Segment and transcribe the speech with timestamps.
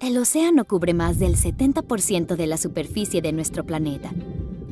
[0.00, 4.12] El océano cubre más del 70% de la superficie de nuestro planeta,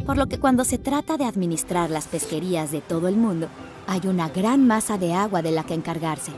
[0.07, 3.49] por lo que cuando se trata de administrar las pesquerías de todo el mundo,
[3.89, 6.31] hay una gran masa de agua de la que encargarse.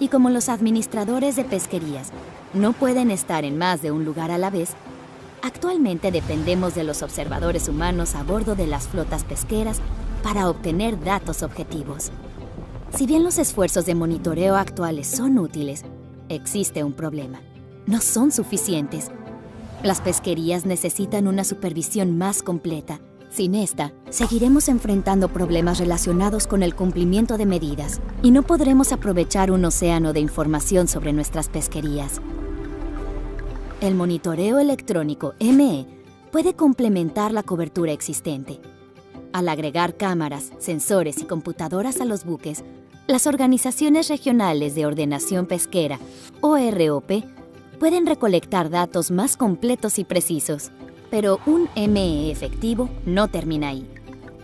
[0.00, 2.10] Y como los administradores de pesquerías
[2.52, 4.70] no pueden estar en más de un lugar a la vez,
[5.42, 9.80] actualmente dependemos de los observadores humanos a bordo de las flotas pesqueras
[10.24, 12.10] para obtener datos objetivos.
[12.90, 15.84] Si bien los esfuerzos de monitoreo actuales son útiles,
[16.28, 17.40] existe un problema
[17.86, 19.10] no son suficientes.
[19.82, 23.00] Las pesquerías necesitan una supervisión más completa.
[23.30, 29.50] Sin esta, seguiremos enfrentando problemas relacionados con el cumplimiento de medidas y no podremos aprovechar
[29.50, 32.20] un océano de información sobre nuestras pesquerías.
[33.80, 35.86] El monitoreo electrónico ME
[36.30, 38.60] puede complementar la cobertura existente.
[39.32, 42.62] Al agregar cámaras, sensores y computadoras a los buques,
[43.06, 45.98] las organizaciones regionales de ordenación pesquera,
[46.42, 47.10] OROP,
[47.82, 50.70] pueden recolectar datos más completos y precisos,
[51.10, 53.90] pero un ME efectivo no termina ahí.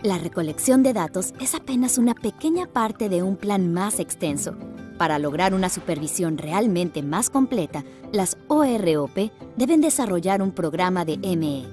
[0.03, 4.57] La recolección de datos es apenas una pequeña parte de un plan más extenso.
[4.97, 11.63] Para lograr una supervisión realmente más completa, las OROP deben desarrollar un programa de ME.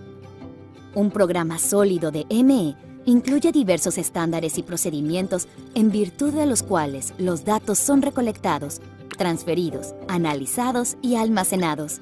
[0.94, 2.76] Un programa sólido de ME
[3.06, 8.80] incluye diversos estándares y procedimientos en virtud de los cuales los datos son recolectados,
[9.16, 12.00] transferidos, analizados y almacenados.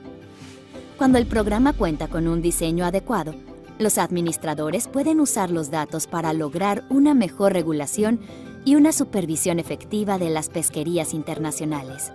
[0.98, 3.34] Cuando el programa cuenta con un diseño adecuado,
[3.78, 8.20] los administradores pueden usar los datos para lograr una mejor regulación
[8.64, 12.12] y una supervisión efectiva de las pesquerías internacionales.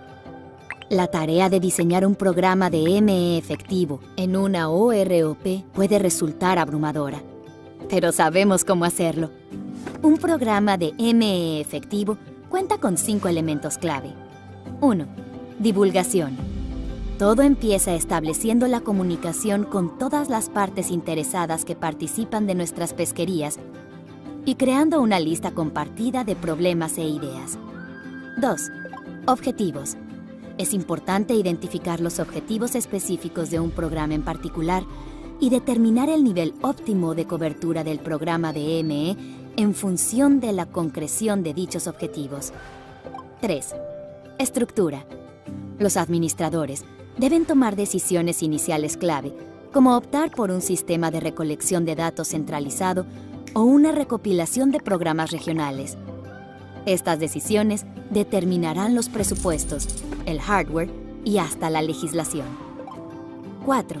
[0.88, 7.22] La tarea de diseñar un programa de ME efectivo en una OROP puede resultar abrumadora,
[7.88, 9.30] pero sabemos cómo hacerlo.
[10.02, 12.18] Un programa de ME efectivo
[12.48, 14.12] cuenta con cinco elementos clave.
[14.82, 15.06] 1.
[15.58, 16.38] Divulgación.
[17.18, 23.58] Todo empieza estableciendo la comunicación con todas las partes interesadas que participan de nuestras pesquerías
[24.46, 27.58] y creando una lista compartida de problemas e ideas.
[28.40, 28.70] 2.
[29.26, 29.98] Objetivos.
[30.56, 34.82] Es importante identificar los objetivos específicos de un programa en particular
[35.40, 39.16] y determinar el nivel óptimo de cobertura del programa de ME
[39.58, 42.54] en función de la concreción de dichos objetivos.
[43.42, 43.74] 3.
[44.40, 45.04] Estructura.
[45.78, 46.86] Los administradores
[47.18, 49.34] deben tomar decisiones iniciales clave,
[49.70, 53.04] como optar por un sistema de recolección de datos centralizado
[53.52, 55.98] o una recopilación de programas regionales.
[56.86, 59.86] Estas decisiones determinarán los presupuestos,
[60.24, 60.88] el hardware
[61.22, 62.46] y hasta la legislación.
[63.66, 64.00] 4.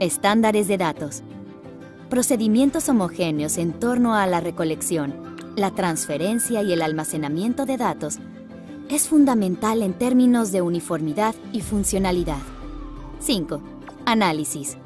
[0.00, 1.22] Estándares de datos.
[2.08, 8.18] Procedimientos homogéneos en torno a la recolección, la transferencia y el almacenamiento de datos
[8.88, 12.38] es fundamental en términos de uniformidad y funcionalidad.
[13.20, 13.60] 5.
[14.06, 14.78] Análisis.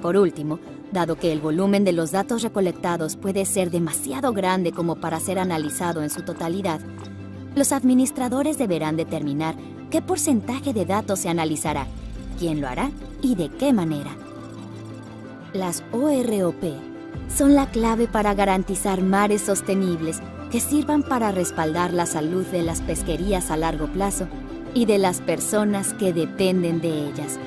[0.00, 0.60] Por último,
[0.92, 5.38] dado que el volumen de los datos recolectados puede ser demasiado grande como para ser
[5.38, 6.80] analizado en su totalidad,
[7.56, 9.56] los administradores deberán determinar
[9.90, 11.86] qué porcentaje de datos se analizará,
[12.38, 14.16] quién lo hará y de qué manera.
[15.52, 16.62] Las OROP
[17.36, 20.20] son la clave para garantizar mares sostenibles
[20.50, 24.26] que sirvan para respaldar la salud de las pesquerías a largo plazo
[24.74, 27.38] y de las personas que dependen de ellas.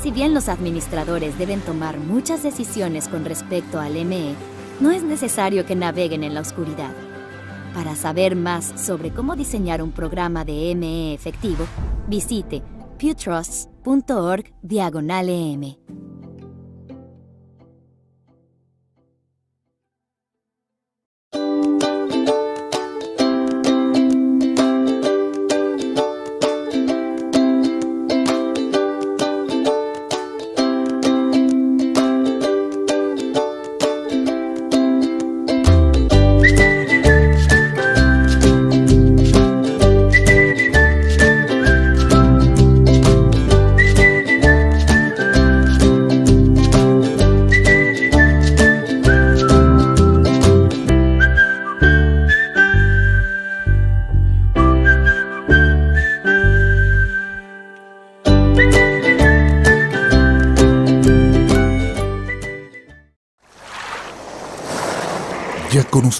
[0.00, 4.34] Si bien los administradores deben tomar muchas decisiones con respecto al ME,
[4.80, 6.92] no es necesario que naveguen en la oscuridad.
[7.74, 11.66] Para saber más sobre cómo diseñar un programa de ME efectivo,
[12.08, 12.62] visite
[12.98, 15.28] pewtrusts.org diagonal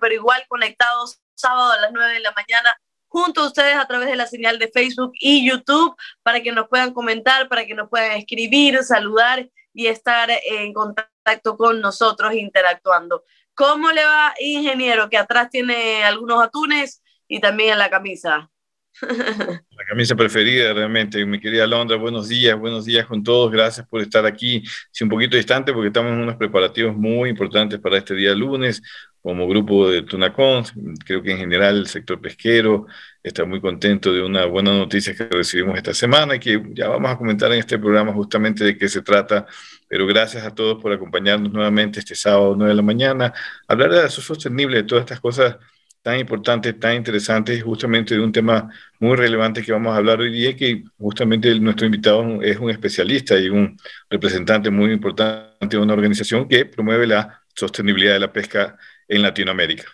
[0.00, 2.74] Pero igual conectados sábado a las 9 de la mañana
[3.08, 6.68] junto a ustedes a través de la señal de Facebook y YouTube para que nos
[6.68, 13.24] puedan comentar, para que nos puedan escribir, saludar y estar en contacto con nosotros interactuando.
[13.54, 15.10] ¿Cómo le va, ingeniero?
[15.10, 18.50] Que atrás tiene algunos atunes y también en la camisa.
[19.02, 24.00] La camisa preferida realmente, mi querida Londra, buenos días, buenos días con todos, gracias por
[24.00, 28.14] estar aquí, sí, un poquito distante porque estamos en unos preparativos muy importantes para este
[28.14, 28.82] día lunes,
[29.22, 30.64] como grupo de Tunacón,
[31.04, 32.86] creo que en general el sector pesquero
[33.22, 37.10] está muy contento de una buena noticia que recibimos esta semana y que ya vamos
[37.10, 39.46] a comentar en este programa justamente de qué se trata,
[39.88, 43.32] pero gracias a todos por acompañarnos nuevamente este sábado 9 de la mañana,
[43.66, 45.56] hablar de la sostenible, de todas estas cosas
[46.02, 50.32] tan importante, tan interesante, justamente de un tema muy relevante que vamos a hablar hoy
[50.32, 53.78] día, que justamente nuestro invitado es un especialista y un
[54.10, 58.76] representante muy importante de una organización que promueve la sostenibilidad de la pesca
[59.06, 59.84] en Latinoamérica.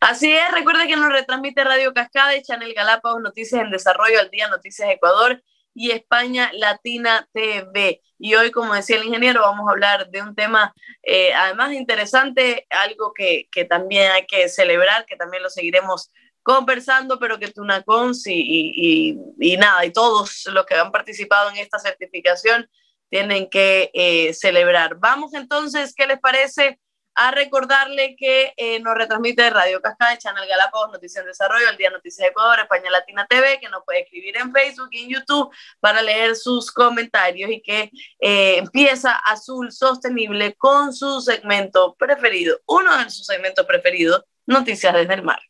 [0.00, 4.30] Así es, recuerda que nos retransmite Radio Cascada y Channel Galápagos Noticias en Desarrollo al
[4.30, 5.42] Día Noticias Ecuador
[5.76, 8.00] y España Latina TV.
[8.18, 12.66] Y hoy, como decía el ingeniero, vamos a hablar de un tema eh, además interesante,
[12.70, 16.10] algo que, que, también hay que celebrar, que también lo seguiremos
[16.42, 21.58] conversando, pero que Tunacons y, y, y, nada, y todos los que han participado en
[21.58, 22.70] esta certificación
[23.10, 24.96] tienen que eh, celebrar.
[24.98, 26.80] Vamos entonces, ¿qué les parece?
[27.16, 31.90] A recordarle que eh, nos retransmite Radio Cascada, Channel Galápagos, Noticias en Desarrollo, El Día
[31.90, 35.50] Noticias de Ecuador, España Latina TV, que nos puede escribir en Facebook y en YouTube
[35.80, 37.90] para leer sus comentarios y que
[38.20, 45.14] eh, empieza Azul Sostenible con su segmento preferido, uno de sus segmentos preferidos, Noticias desde
[45.14, 45.40] el Mar.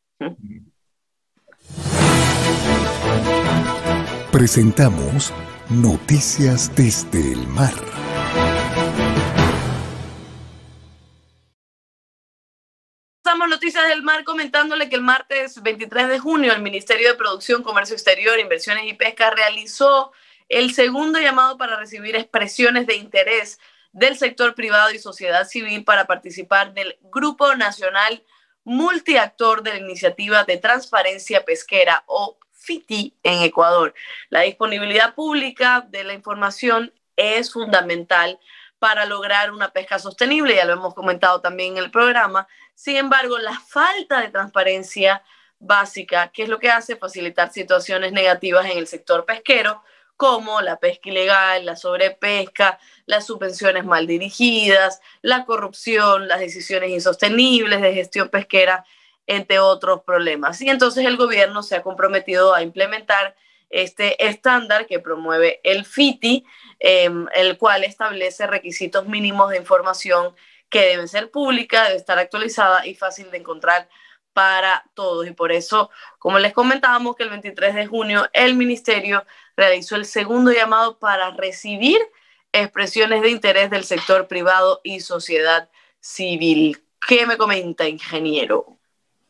[4.33, 5.33] Presentamos
[5.69, 8.06] Noticias desde el Mar.
[13.26, 17.64] Estamos Noticias del Mar comentándole que el martes 23 de junio el Ministerio de Producción,
[17.64, 20.12] Comercio Exterior, Inversiones y Pesca realizó
[20.49, 23.59] el segundo llamado para recibir expresiones de interés
[23.90, 28.23] del sector privado y sociedad civil para participar del Grupo Nacional
[28.62, 33.92] Multiactor de la Iniciativa de Transparencia Pesquera o FITI en Ecuador.
[34.28, 38.38] La disponibilidad pública de la información es fundamental
[38.78, 42.47] para lograr una pesca sostenible, ya lo hemos comentado también en el programa.
[42.75, 45.23] Sin embargo, la falta de transparencia
[45.59, 49.83] básica, que es lo que hace facilitar situaciones negativas en el sector pesquero,
[50.16, 57.83] como la pesca ilegal, la sobrepesca, las subvenciones mal dirigidas, la corrupción, las decisiones insostenibles
[57.83, 58.85] de gestión pesquera,
[59.26, 60.61] entre otros problemas.
[60.62, 63.37] Y entonces el gobierno se ha comprometido a implementar
[63.70, 66.44] este estándar que promueve el FITI,
[66.78, 70.35] em, el cual establece requisitos mínimos de información
[70.68, 73.88] que deben ser públicas, debe estar actualizada y fácil de encontrar
[74.32, 75.26] para todos.
[75.26, 79.25] Y por eso, como les comentábamos, que el 23 de junio el ministerio
[79.56, 81.99] realizó el segundo llamado para recibir
[82.52, 85.70] expresiones de interés del sector privado y sociedad
[86.00, 86.78] civil.
[87.06, 88.76] ¿Qué me comenta, ingeniero?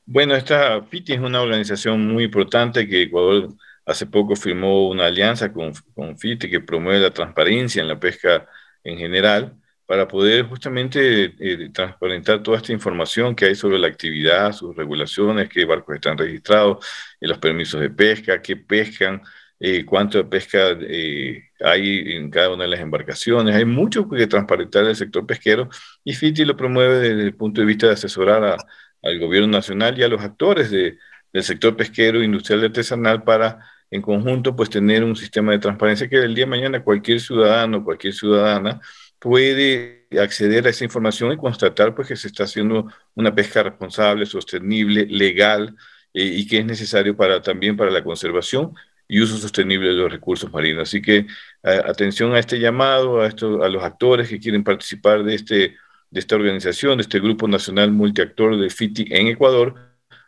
[0.07, 3.49] Bueno, esta FITI es una organización muy importante que Ecuador
[3.87, 8.47] Hace poco firmó una alianza con, con FITE que promueve la transparencia en la pesca
[8.85, 14.53] en general para poder justamente eh, transparentar toda esta información que hay sobre la actividad,
[14.53, 16.85] sus regulaciones, qué barcos están registrados,
[17.21, 19.23] en los permisos de pesca, qué pescan,
[19.61, 23.55] eh, cuánto de pesca eh, hay en cada una de las embarcaciones.
[23.55, 25.69] Hay mucho que transparentar el sector pesquero
[26.05, 28.57] y FITI lo promueve desde el punto de vista de asesorar
[29.03, 30.99] al gobierno nacional y a los actores de,
[31.33, 36.09] del sector pesquero, industrial y artesanal para en conjunto, pues tener un sistema de transparencia
[36.09, 38.81] que el día de mañana cualquier ciudadano, cualquier ciudadana
[39.19, 44.27] puede acceder a esa información y constatar pues que se está haciendo una pesca responsable,
[44.27, 45.75] sostenible, legal
[46.13, 48.75] eh, y que es necesario para también para la conservación
[49.09, 50.89] y uso sostenible de los recursos marinos.
[50.89, 51.27] Así que
[51.63, 55.77] atención a este llamado, a, esto, a los actores que quieren participar de, este,
[56.11, 59.75] de esta organización, de este Grupo Nacional Multiactor de FITI en Ecuador,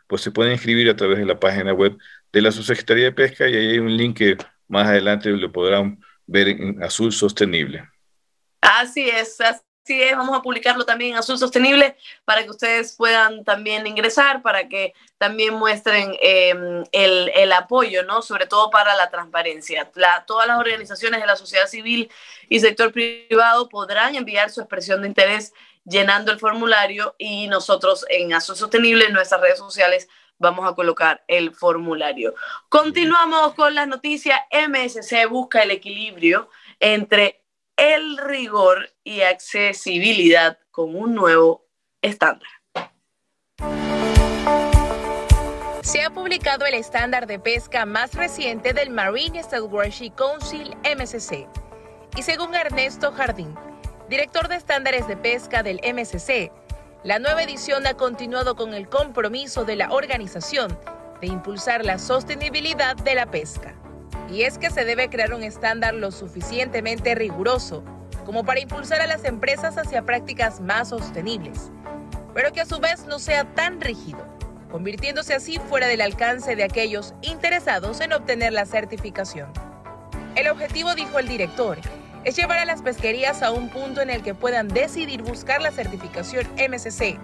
[0.06, 1.98] pues se pueden inscribir a través de la página web
[2.32, 4.36] de la Subsecretaría de Pesca y ahí hay un link que
[4.68, 7.88] más adelante lo podrán ver en Azul Sostenible.
[8.60, 9.64] Así es, así
[10.02, 10.14] es.
[10.14, 14.92] Vamos a publicarlo también en Azul Sostenible para que ustedes puedan también ingresar, para que
[15.16, 18.20] también muestren em, el, el, apoyo, ¿no?
[18.20, 19.90] Sobre todo para la transparencia.
[19.94, 22.10] La, todas las organizaciones de la sociedad civil
[22.50, 25.54] y sector privado podrán enviar su expresión de interés
[25.84, 30.08] llenando el formulario y nosotros en Azul Sostenible, en nuestras redes sociales,
[30.38, 32.34] vamos a colocar el formulario.
[32.68, 34.38] Continuamos con las noticias.
[34.50, 36.48] MSC busca el equilibrio
[36.80, 37.42] entre
[37.76, 41.66] el rigor y accesibilidad con un nuevo
[42.02, 42.48] estándar.
[45.82, 51.48] Se ha publicado el estándar de pesca más reciente del Marine Stewardship Council MSC.
[52.16, 53.54] Y según Ernesto Jardín,
[54.08, 56.52] director de estándares de pesca del MSC,
[57.04, 60.76] la nueva edición ha continuado con el compromiso de la organización
[61.20, 63.74] de impulsar la sostenibilidad de la pesca.
[64.28, 67.84] Y es que se debe crear un estándar lo suficientemente riguroso
[68.26, 71.70] como para impulsar a las empresas hacia prácticas más sostenibles,
[72.34, 74.26] pero que a su vez no sea tan rígido,
[74.68, 79.52] convirtiéndose así fuera del alcance de aquellos interesados en obtener la certificación.
[80.34, 81.78] El objetivo, dijo el director,
[82.24, 85.70] es llevar a las pesquerías a un punto en el que puedan decidir buscar la
[85.70, 87.18] certificación MSC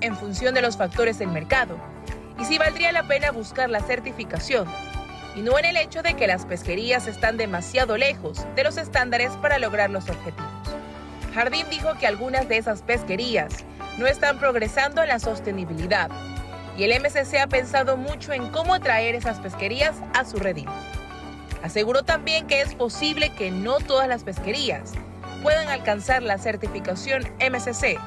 [0.00, 1.76] en función de los factores del mercado
[2.38, 4.66] y si valdría la pena buscar la certificación
[5.34, 9.30] y no en el hecho de que las pesquerías están demasiado lejos de los estándares
[9.40, 10.50] para lograr los objetivos.
[11.34, 13.52] Jardín dijo que algunas de esas pesquerías
[13.96, 16.10] no están progresando en la sostenibilidad
[16.76, 20.68] y el MSC ha pensado mucho en cómo atraer esas pesquerías a su redil.
[21.62, 24.92] Aseguró también que es posible que no todas las pesquerías
[25.42, 27.98] puedan alcanzar la certificación MSC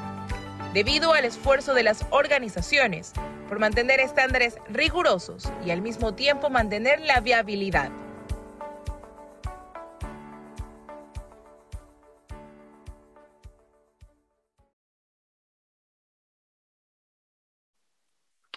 [0.74, 3.14] debido al esfuerzo de las organizaciones
[3.48, 7.92] por mantener estándares rigurosos y al mismo tiempo mantener la viabilidad.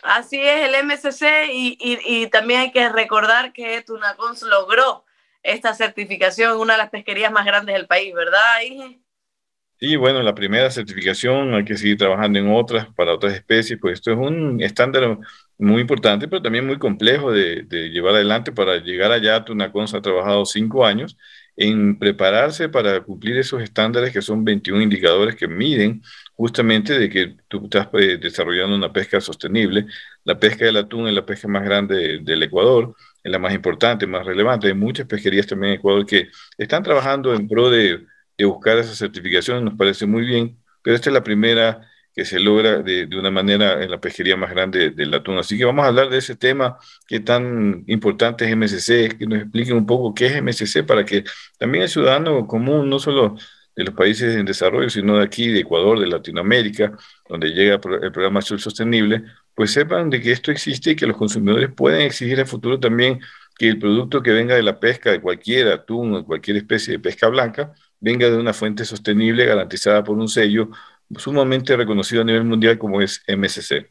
[0.09, 5.05] Así es el MSC y, también hay que recordar que Tunacons logró
[5.43, 9.03] esta certificación una de las pesquerías más grandes del país, ¿verdad, Inge?
[9.79, 13.95] Sí, bueno, la primera certificación hay que seguir trabajando en otras para otras especies, pues
[13.95, 15.19] esto es un estándar
[15.59, 18.51] muy importante, pero también muy complejo de, llevar adelante.
[18.51, 21.19] Para llegar allá, Tunacons ha trabajado cinco años
[21.55, 26.03] en prepararse para cumplir esos estándares que son 21 indicadores que miden
[26.39, 29.87] justamente de que tú estás eh, desarrollando una pesca sostenible.
[30.25, 34.07] La pesca del atún es la pesca más grande del Ecuador, es la más importante,
[34.07, 34.69] más relevante.
[34.69, 38.07] Hay muchas pesquerías también en Ecuador que están trabajando en pro de
[38.47, 42.83] buscar esa certificación, nos parece muy bien, pero esta es la primera que se logra
[42.83, 45.39] de, una manera en la pesquería más grande del atún.
[45.39, 46.77] Así que vamos a hablar de ese tema
[47.07, 51.23] que tan importante es MSC, que nos expliquen un poco qué es MSC para que
[51.59, 53.37] también el ciudadano común, no solo
[53.79, 58.11] de los países en desarrollo, sino de aquí, de Ecuador, de Latinoamérica, donde llega el
[58.11, 59.23] programa Sur Sostenible,
[59.55, 63.21] pues sepan de que esto existe y que los consumidores pueden exigir el futuro también
[63.57, 66.99] que el producto que venga de la pesca, de cualquier atún o cualquier especie de
[66.99, 70.71] pesca blanca, venga de una fuente sostenible garantizada por un sello
[71.17, 73.89] sumamente reconocido a nivel mundial como es MSC.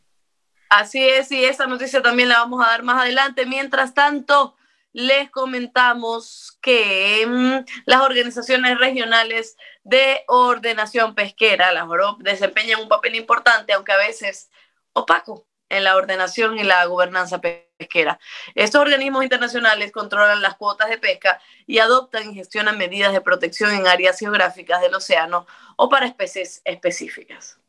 [0.70, 3.46] Así es, y esa noticia también la vamos a dar más adelante.
[3.46, 4.57] Mientras tanto,
[4.98, 13.14] les comentamos que mm, las organizaciones regionales de ordenación pesquera, las OROP, desempeñan un papel
[13.14, 14.50] importante, aunque a veces
[14.94, 18.20] opaco, en la ordenación y la gobernanza pesquera.
[18.56, 23.76] Estos organismos internacionales controlan las cuotas de pesca y adoptan y gestionan medidas de protección
[23.76, 27.60] en áreas geográficas del océano o para especies específicas.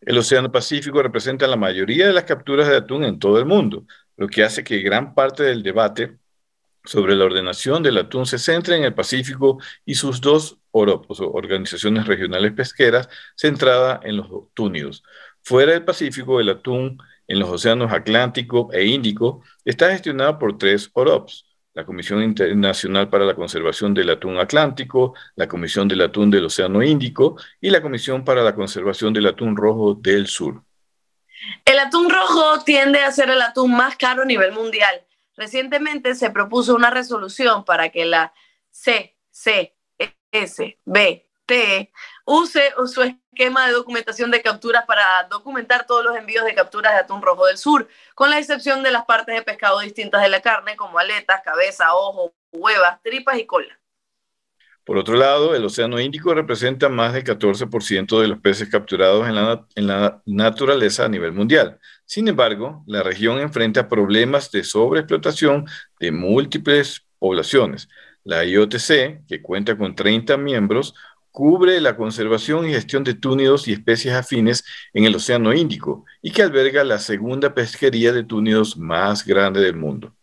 [0.00, 3.84] El Océano Pacífico representa la mayoría de las capturas de atún en todo el mundo,
[4.16, 6.23] lo que hace que gran parte del debate
[6.84, 12.06] sobre la ordenación del atún se centre en el Pacífico y sus dos OROPOS, organizaciones
[12.06, 15.02] regionales pesqueras, centrada en los túnidos.
[15.42, 20.90] Fuera del Pacífico, el atún en los océanos Atlántico e Índico está gestionada por tres
[20.92, 26.44] OROPS, la Comisión Internacional para la Conservación del Atún Atlántico, la Comisión del Atún del
[26.44, 30.62] Océano Índico y la Comisión para la Conservación del Atún Rojo del Sur.
[31.64, 35.04] El atún rojo tiende a ser el atún más caro a nivel mundial.
[35.36, 38.32] Recientemente se propuso una resolución para que la
[38.70, 40.10] CCSBT
[42.24, 47.00] use su esquema de documentación de capturas para documentar todos los envíos de capturas de
[47.00, 50.40] atún rojo del sur, con la excepción de las partes de pescado distintas de la
[50.40, 53.78] carne, como aletas, cabeza, ojo, huevas, tripas y cola.
[54.84, 59.86] Por otro lado, el Océano Índico representa más del 14% de los peces capturados en
[59.86, 61.78] la, naturaleza a nivel mundial.
[62.04, 65.66] Sin embargo, la región enfrenta problemas de sobreexplotación
[65.98, 67.88] de múltiples poblaciones.
[68.24, 70.94] La IOTC, que cuenta con 30 miembros,
[71.30, 76.30] cubre la conservación y gestión de túnidos y especies afines en el Océano Índico y
[76.30, 80.14] que alberga la segunda pesquería de túnidos más grande del mundo.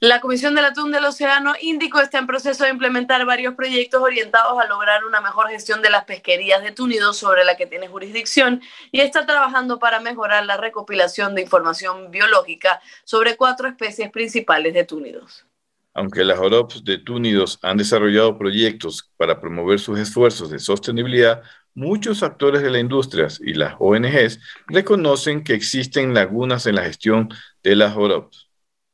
[0.00, 4.60] La Comisión del Atún del Océano Índico está en proceso de implementar varios proyectos orientados
[4.60, 8.60] a lograr una mejor gestión de las pesquerías de túnidos sobre la que tiene jurisdicción
[8.92, 14.84] y está trabajando para mejorar la recopilación de información biológica sobre cuatro especies principales de
[14.84, 15.46] túnidos.
[15.94, 21.42] aunque las OROPs de Túnidos han desarrollado proyectos para promover sus esfuerzos de sostenibilidad,
[21.74, 27.30] muchos actores de la industria y las ONGs reconocen que existen lagunas en la gestión
[27.62, 28.45] de las OROPs.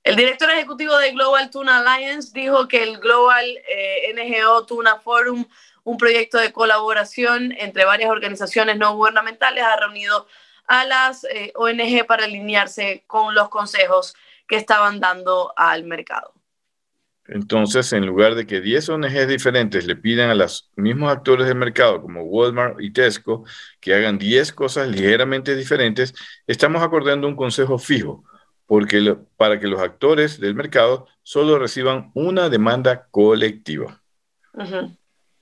[0.03, 5.47] El director ejecutivo de Global Tuna Alliance dijo que el Global eh, NGO Tuna Forum,
[5.85, 10.27] un proyecto de colaboración entre varias organizaciones no gubernamentales, ha reunido
[10.67, 14.15] a las eh, ONG para alinearse con los consejos
[14.49, 16.35] que estaban dando al mercado.
[17.29, 21.57] Entonces, en lugar de que 10 ONGs diferentes le pidan a los mismos actores del
[21.57, 23.45] mercado, como Walmart y Tesco,
[23.81, 26.13] que hagan 10 cosas ligeramente diferentes,
[26.49, 28.25] estamos acordando un consejo fijo
[28.73, 34.01] porque para que los actores del mercado solo reciban una demanda colectiva.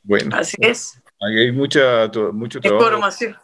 [0.02, 1.00] Bueno, así es.
[1.20, 2.86] Hay mucha, mucho trabajo.
[2.86, 3.36] Información.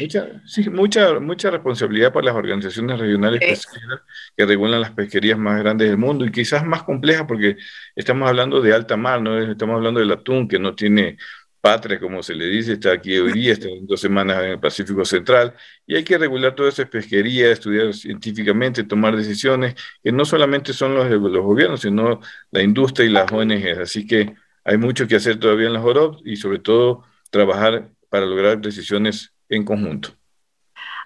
[0.00, 4.02] Mucha, sí, mucha, mucha responsabilidad para las organizaciones regionales pesqueras
[4.36, 7.56] que regulan las pesquerías más grandes del mundo y quizás más complejas porque
[7.96, 9.36] estamos hablando de alta mar, ¿no?
[9.40, 11.18] estamos hablando del atún que no tiene
[11.62, 14.60] patria, como se le dice, está aquí hoy día, está en dos semanas en el
[14.60, 15.54] Pacífico Central,
[15.86, 20.94] y hay que regular toda esa pesquería, estudiar científicamente, tomar decisiones, que no solamente son
[20.94, 22.20] los, los gobiernos, sino
[22.50, 23.78] la industria y las ONGs.
[23.78, 28.26] Así que hay mucho que hacer todavía en las OROP y sobre todo trabajar para
[28.26, 30.10] lograr decisiones en conjunto.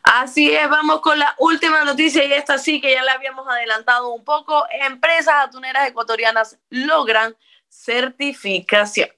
[0.03, 4.15] Así es, vamos con la última noticia y esta sí que ya la habíamos adelantado
[4.15, 4.65] un poco.
[4.89, 7.37] Empresas atuneras ecuatorianas logran
[7.69, 9.09] certificación.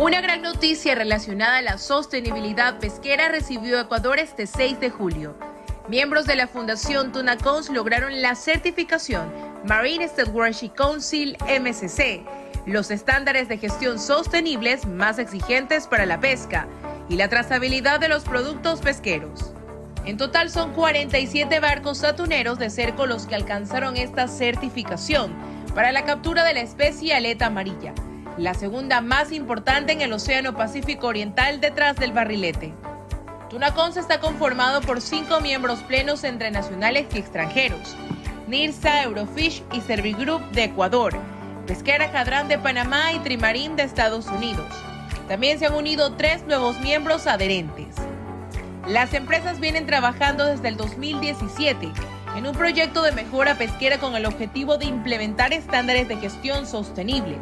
[0.00, 5.36] Una gran noticia relacionada a la sostenibilidad pesquera recibió Ecuador este 6 de julio.
[5.88, 9.30] Miembros de la Fundación Tuna Cons lograron la certificación
[9.66, 12.24] Marine Stewardship Council MSC,
[12.64, 16.66] los estándares de gestión sostenibles más exigentes para la pesca
[17.10, 19.52] y la trazabilidad de los productos pesqueros.
[20.06, 25.34] En total son 47 barcos atuneros de cerco los que alcanzaron esta certificación
[25.74, 27.92] para la captura de la especie aleta amarilla
[28.40, 32.72] la segunda más importante en el Océano Pacífico Oriental detrás del barrilete.
[33.50, 37.94] Tunacons está conformado por cinco miembros plenos entre nacionales y extranjeros,
[38.48, 41.14] NIRSA, Eurofish y Servigroup de Ecuador,
[41.66, 44.66] Pesquera Cadrán de Panamá y Trimarín de Estados Unidos.
[45.28, 47.94] También se han unido tres nuevos miembros adherentes.
[48.88, 51.92] Las empresas vienen trabajando desde el 2017
[52.36, 57.38] en un proyecto de mejora pesquera con el objetivo de implementar estándares de gestión sostenibles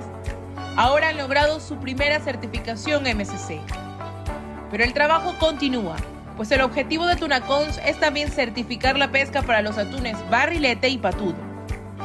[0.78, 3.58] ahora han logrado su primera certificación MSC.
[4.70, 5.96] Pero el trabajo continúa,
[6.36, 10.98] pues el objetivo de Tunacons es también certificar la pesca para los atunes barrilete y
[10.98, 11.34] patudo.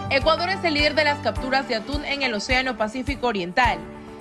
[0.10, 3.78] Ecuador es el líder de las capturas de atún en el Océano Pacífico Oriental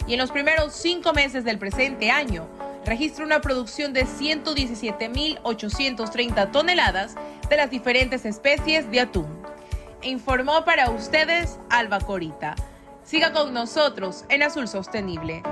[0.06, 2.46] y en los primeros cinco meses del presente año
[2.84, 7.14] registra una producción de 117.830 toneladas
[7.48, 9.28] de las diferentes especies de atún.
[10.02, 12.54] Informó para ustedes Alba Corita.
[13.12, 15.42] Siga con nosotros en Azul Sostenible.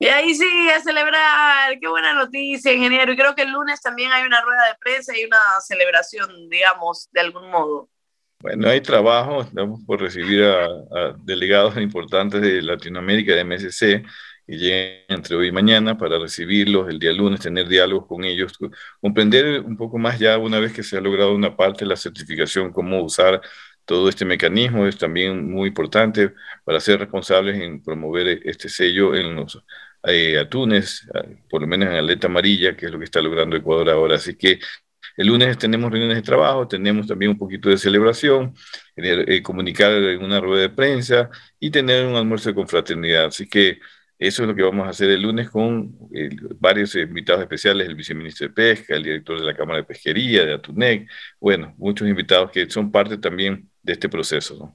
[0.00, 1.78] Y ahí sí, a celebrar.
[1.80, 3.12] Qué buena noticia, ingeniero.
[3.12, 7.08] Y creo que el lunes también hay una rueda de prensa y una celebración, digamos,
[7.12, 7.88] de algún modo.
[8.40, 9.42] Bueno, hay trabajo.
[9.42, 14.04] Estamos por recibir a, a delegados importantes de Latinoamérica, de MSC,
[14.46, 18.52] que lleguen entre hoy y mañana para recibirlos el día lunes, tener diálogos con ellos,
[19.00, 21.96] comprender un poco más ya una vez que se ha logrado una parte de la
[21.96, 23.40] certificación, cómo usar
[23.84, 29.36] todo este mecanismo es también muy importante para ser responsables en promover este sello en
[29.36, 29.62] los
[30.04, 31.08] eh, atunes,
[31.48, 34.16] por lo menos en aleta amarilla, que es lo que está logrando Ecuador ahora.
[34.16, 34.58] Así que
[35.16, 38.54] el lunes tenemos reuniones de trabajo, tenemos también un poquito de celebración,
[38.96, 43.26] eh, comunicar en una rueda de prensa y tener un almuerzo de confraternidad.
[43.26, 43.78] Así que
[44.18, 47.94] eso es lo que vamos a hacer el lunes con eh, varios invitados especiales, el
[47.94, 52.50] viceministro de Pesca, el director de la Cámara de Pesquería, de Atunec, bueno, muchos invitados
[52.50, 54.74] que son parte también de este proceso.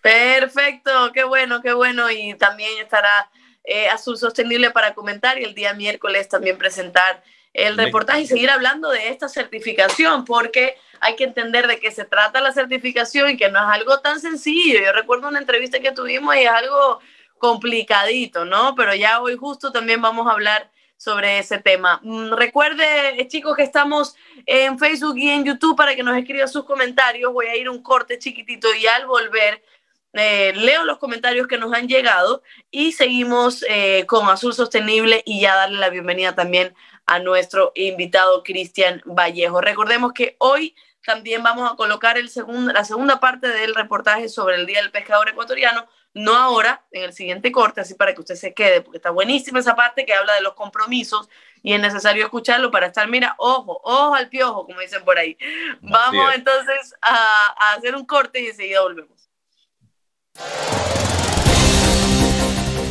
[0.00, 2.10] Perfecto, qué bueno, qué bueno.
[2.10, 3.30] Y también estará
[3.64, 8.50] eh, Azul Sostenible para comentar y el día miércoles también presentar el reportaje y seguir
[8.50, 13.36] hablando de esta certificación, porque hay que entender de qué se trata la certificación y
[13.36, 14.80] que no es algo tan sencillo.
[14.80, 17.00] Yo recuerdo una entrevista que tuvimos y es algo
[17.38, 18.74] complicadito, ¿no?
[18.74, 22.00] Pero ya hoy justo también vamos a hablar sobre ese tema.
[22.02, 26.48] Mm, recuerde, eh, chicos, que estamos en Facebook y en YouTube para que nos escriban
[26.48, 27.32] sus comentarios.
[27.32, 29.62] Voy a ir un corte chiquitito y al volver
[30.14, 35.40] eh, leo los comentarios que nos han llegado y seguimos eh, con Azul Sostenible y
[35.40, 36.74] ya darle la bienvenida también
[37.06, 39.60] a nuestro invitado Cristian Vallejo.
[39.60, 40.74] Recordemos que hoy
[41.08, 44.90] También vamos a colocar el segundo, la segunda parte del reportaje sobre el Día del
[44.90, 45.86] Pescador Ecuatoriano,
[46.18, 49.60] no ahora, en el siguiente corte, así para que usted se quede, porque está buenísima
[49.60, 51.28] esa parte que habla de los compromisos
[51.62, 55.36] y es necesario escucharlo para estar, mira, ojo, ojo al piojo, como dicen por ahí.
[55.80, 59.28] Vamos entonces a, a hacer un corte y enseguida volvemos.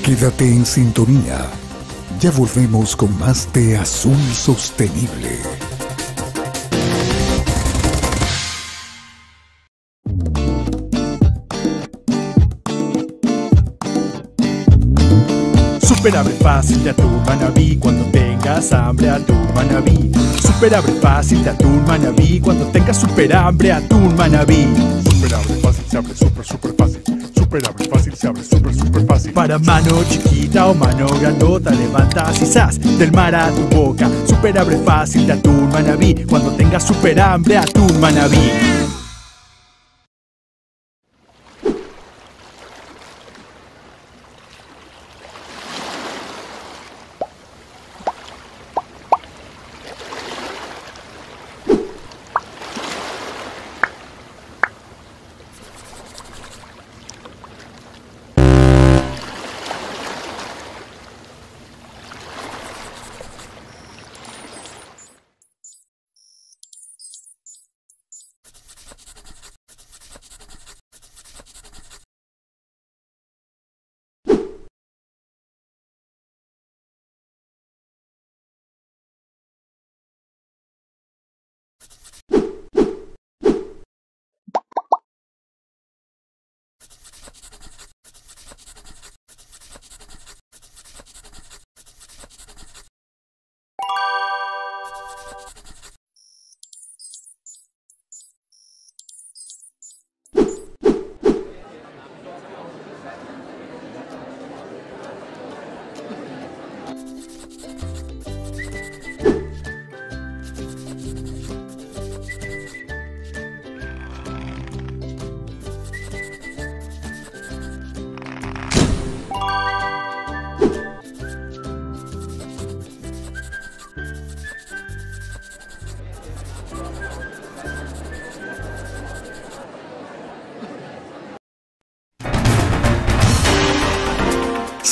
[0.03, 1.45] Quédate en sintonía.
[2.19, 5.76] Ya volvemos con más de Azul Sostenible.
[16.07, 20.09] Super abre fácil de atún manabí cuando tengas hambre atún manabí.
[20.41, 24.73] Super abre fácil de atún manabí cuando tengas super hambre atún manabí.
[25.03, 27.03] Super abre fácil se abre super super fácil.
[27.35, 29.33] Super abre fácil se abre super super fácil.
[29.33, 32.41] Para mano chiquita o mano grandota levantas
[32.85, 34.09] y del mar a tu boca.
[34.25, 39.06] Super abre fácil de atún manabí cuando tengas super hambre atún manabí.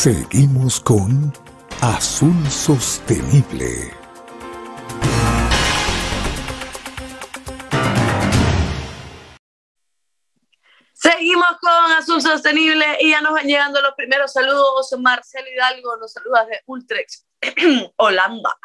[0.05, 1.33] Seguimos con
[1.81, 3.91] Azul Sostenible.
[10.93, 14.93] Seguimos con Azul Sostenible y ya nos van llegando los primeros saludos.
[14.99, 17.25] Marcelo Hidalgo nos saluda de Ultrex,
[17.97, 18.55] Holanda.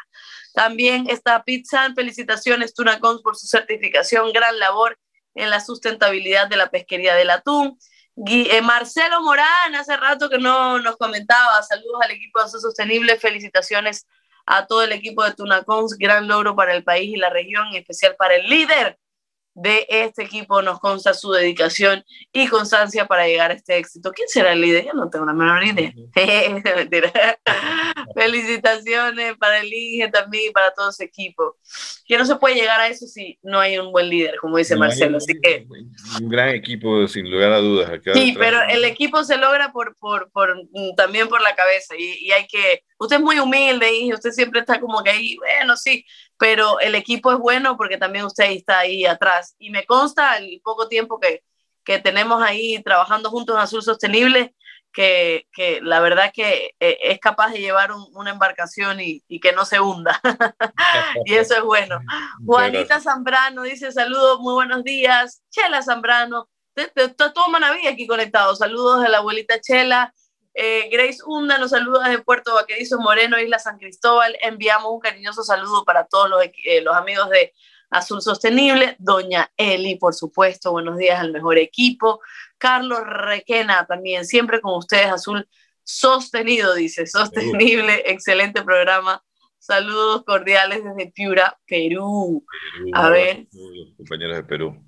[0.53, 1.91] También está Pizza.
[1.95, 4.31] Felicitaciones, Tunacons, por su certificación.
[4.31, 4.99] Gran labor
[5.33, 7.79] en la sustentabilidad de la pesquería del atún.
[8.27, 13.17] Eh, Marcelo Morán, hace rato que no nos comentaba, saludos al equipo de Azul Sostenible,
[13.17, 14.07] felicitaciones
[14.45, 17.75] a todo el equipo de Tunacons, gran logro para el país y la región, en
[17.77, 18.99] especial para el líder
[19.53, 24.11] de este equipo nos consta su dedicación y constancia para llegar a este éxito.
[24.11, 24.85] ¿Quién será el líder?
[24.85, 25.93] Yo no tengo la menor idea.
[28.15, 31.57] Felicitaciones para el Inge también y para todo ese equipo.
[32.05, 34.75] Que no se puede llegar a eso si no hay un buen líder, como dice
[34.75, 35.17] Marcelo.
[35.17, 35.65] Así que
[36.21, 37.91] un gran equipo, sin lugar a dudas.
[38.13, 40.55] sí, pero el equipo se logra por, por, por
[40.95, 42.83] también por la cabeza y, y hay que.
[43.01, 46.05] Usted es muy humilde y usted siempre está como que ahí, bueno, sí,
[46.37, 49.55] pero el equipo es bueno porque también usted está ahí atrás.
[49.57, 51.43] Y me consta el poco tiempo que,
[51.83, 54.53] que tenemos ahí trabajando juntos en Azul Sostenible,
[54.93, 59.51] que, que la verdad que eh, es capaz de llevar una embarcación y, y, que
[59.51, 60.21] no se hunda.
[61.25, 61.99] y eso es bueno.
[62.45, 65.41] Juanita Zambrano dice saludos, muy buenos días.
[65.49, 68.55] Chela Zambrano, está todo Manaví aquí conectado.
[68.55, 70.13] Saludos de la abuelita Chela.
[70.53, 74.37] Eh, Grace Hunda nos saluda desde Puerto Vaquerizo Moreno, Isla San Cristóbal.
[74.41, 77.53] Enviamos un cariñoso saludo para todos los, eh, los, amigos de
[77.89, 78.95] Azul Sostenible.
[78.99, 82.21] Doña Eli, por supuesto, buenos días al mejor equipo.
[82.57, 85.47] Carlos Requena también, siempre con ustedes, Azul
[85.83, 89.23] Sostenido, dice, sostenible, excelente programa.
[89.57, 92.45] Saludos cordiales desde Piura, Perú.
[92.73, 93.47] Perú A ver.
[93.97, 94.83] Compañeros de Perú.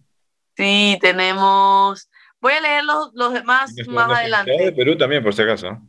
[0.56, 2.10] Sí, tenemos
[2.44, 4.52] Voy a leer los, los demás más adelante.
[4.52, 5.80] De Perú también, por si acaso.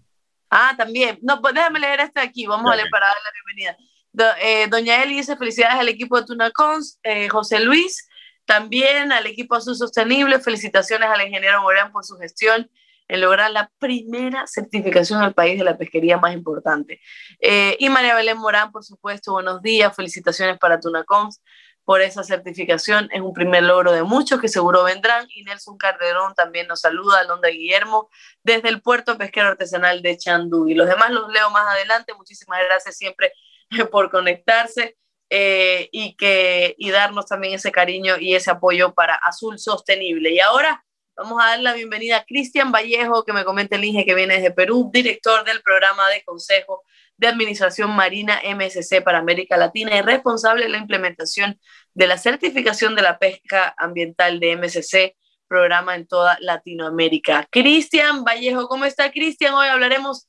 [0.48, 1.18] Ah, también.
[1.20, 2.46] No, pues déjame leer este aquí.
[2.46, 4.36] Vamos a leer para darle la bienvenida.
[4.40, 7.00] Eh, doña Eli dice felicidades al equipo de Tunacons.
[7.02, 8.08] Eh, José Luis,
[8.44, 10.38] también al equipo Azul Sostenible.
[10.38, 12.70] Felicitaciones al ingeniero Morán por su gestión
[13.08, 17.00] en lograr la primera certificación al país de la pesquería más importante.
[17.40, 21.42] Eh, y María Belén Morán, por supuesto, buenos días, felicitaciones para Tunacons.
[21.84, 23.08] Por esa certificación.
[23.12, 25.26] Es un primer logro de muchos que seguro vendrán.
[25.34, 28.08] Y Nelson Calderón también nos saluda, Alonda Guillermo,
[28.42, 30.68] desde el puerto pesquero artesanal de Chandú.
[30.68, 32.14] Y los demás los leo más adelante.
[32.14, 33.32] Muchísimas gracias siempre
[33.90, 34.96] por conectarse
[35.30, 40.30] eh, y, que, y darnos también ese cariño y ese apoyo para Azul Sostenible.
[40.30, 40.84] Y ahora
[41.16, 44.34] vamos a dar la bienvenida a Cristian Vallejo, que me comenta el INGE que viene
[44.34, 46.82] desde Perú, director del programa de consejo
[47.16, 51.58] de Administración Marina MSC para América Latina y responsable de la implementación
[51.94, 57.46] de la certificación de la pesca ambiental de MSC, programa en toda Latinoamérica.
[57.50, 59.54] Cristian Vallejo, ¿cómo está Cristian?
[59.54, 60.28] Hoy hablaremos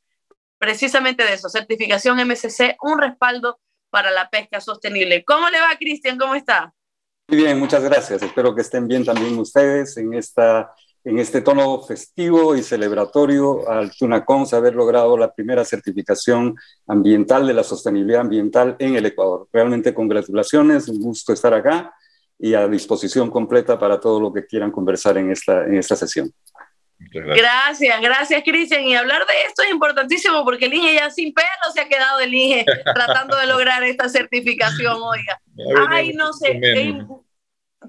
[0.57, 5.23] precisamente de eso, certificación MSC, un respaldo para la pesca sostenible.
[5.23, 6.17] ¿Cómo le va, Cristian?
[6.17, 6.73] ¿Cómo está?
[7.27, 8.21] Muy bien, muchas gracias.
[8.21, 10.71] Espero que estén bien también ustedes en esta
[11.05, 16.55] en este tono festivo y celebratorio al Tunacons haber logrado la primera certificación
[16.87, 19.47] ambiental de la sostenibilidad ambiental en el Ecuador.
[19.53, 21.93] Realmente congratulaciones, un gusto estar acá
[22.39, 26.33] y a disposición completa para todo lo que quieran conversar en esta, en esta sesión.
[26.97, 28.81] Gracias, gracias Cristian.
[28.83, 32.19] Y hablar de esto es importantísimo porque el INGE ya sin pelo se ha quedado
[32.19, 32.65] el INGE
[32.95, 35.39] tratando de lograr esta certificación, oiga.
[35.89, 36.59] Ay, no sé,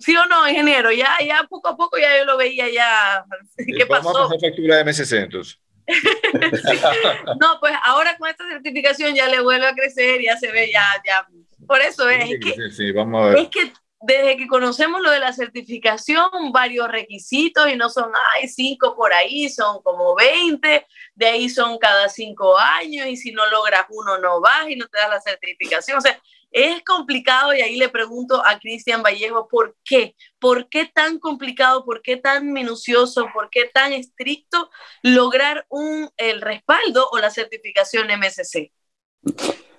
[0.00, 0.92] ¿Sí o no, ingeniero?
[0.92, 3.24] Ya, ya poco a poco ya yo lo veía ya.
[3.56, 4.12] ¿Qué pasó?
[4.12, 5.58] Vamos a pasar factura de MSC entonces.
[7.40, 10.84] No, pues ahora con esta certificación ya le vuelve a crecer, ya se ve, ya,
[11.06, 11.26] ya.
[11.66, 13.38] Por eso es, es que, sí, sí, vamos a ver.
[13.38, 18.46] es que desde que conocemos lo de la certificación, varios requisitos y no son, ay,
[18.46, 23.46] cinco por ahí, son como 20, de ahí son cada cinco años y si no
[23.46, 25.98] logras uno no vas y no te das la certificación.
[25.98, 26.20] O sea,
[26.56, 30.16] es complicado y ahí le pregunto a Cristian Vallejo, ¿por qué?
[30.38, 31.84] ¿Por qué tan complicado?
[31.84, 33.26] ¿Por qué tan minucioso?
[33.34, 34.70] ¿Por qué tan estricto
[35.02, 38.72] lograr un, el respaldo o la certificación MSC?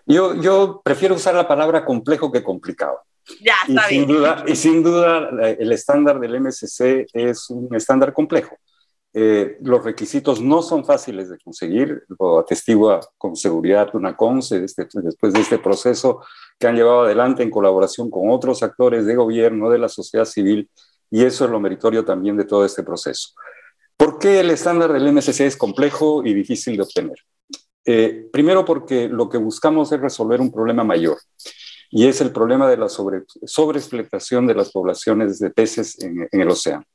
[0.05, 2.99] Yo, yo prefiero usar la palabra complejo que complicado.
[3.41, 8.13] Ya, está y Sin duda, y sin duda el estándar del MSC es un estándar
[8.13, 8.55] complejo.
[9.19, 14.87] Eh, los requisitos no son fáciles de conseguir, lo atestigua con seguridad una CONCE este,
[15.01, 16.21] después de este proceso
[16.59, 20.69] que han llevado adelante en colaboración con otros actores de gobierno, de la sociedad civil,
[21.09, 23.29] y eso es lo meritorio también de todo este proceso.
[23.97, 27.17] ¿Por qué el estándar del MSC es complejo y difícil de obtener?
[27.85, 31.17] Eh, primero porque lo que buscamos es resolver un problema mayor,
[31.89, 36.49] y es el problema de la sobre, sobreexplotación de las poblaciones de peces en, el
[36.51, 36.85] océano.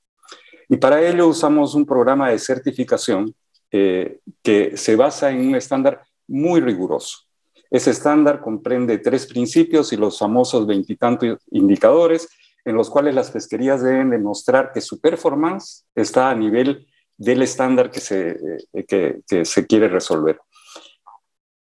[0.72, 3.34] Y para ello usamos un programa de certificación
[3.70, 7.26] eh, que se basa en un estándar muy riguroso.
[7.70, 12.26] Ese estándar comprende tres principios y los famosos veintitantos indicadores
[12.64, 16.86] en los cuales las pesquerías deben demostrar que su performance está a nivel
[17.18, 18.30] del estándar que se,
[18.72, 18.86] eh,
[19.28, 20.40] que, se quiere resolver.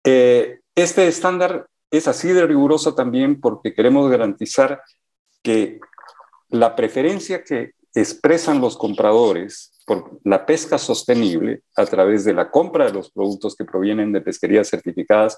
[0.06, 4.82] Eh, este estándar es así de riguroso también porque queremos garantizar
[5.44, 5.82] que
[6.48, 12.86] la preferencia que expresan los compradores por la pesca sostenible a través de la compra
[12.86, 15.38] de los productos que provienen de pesquerías certificadas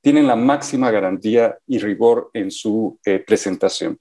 [0.00, 3.98] tienen la máxima garantía y rigor en su eh, presentación.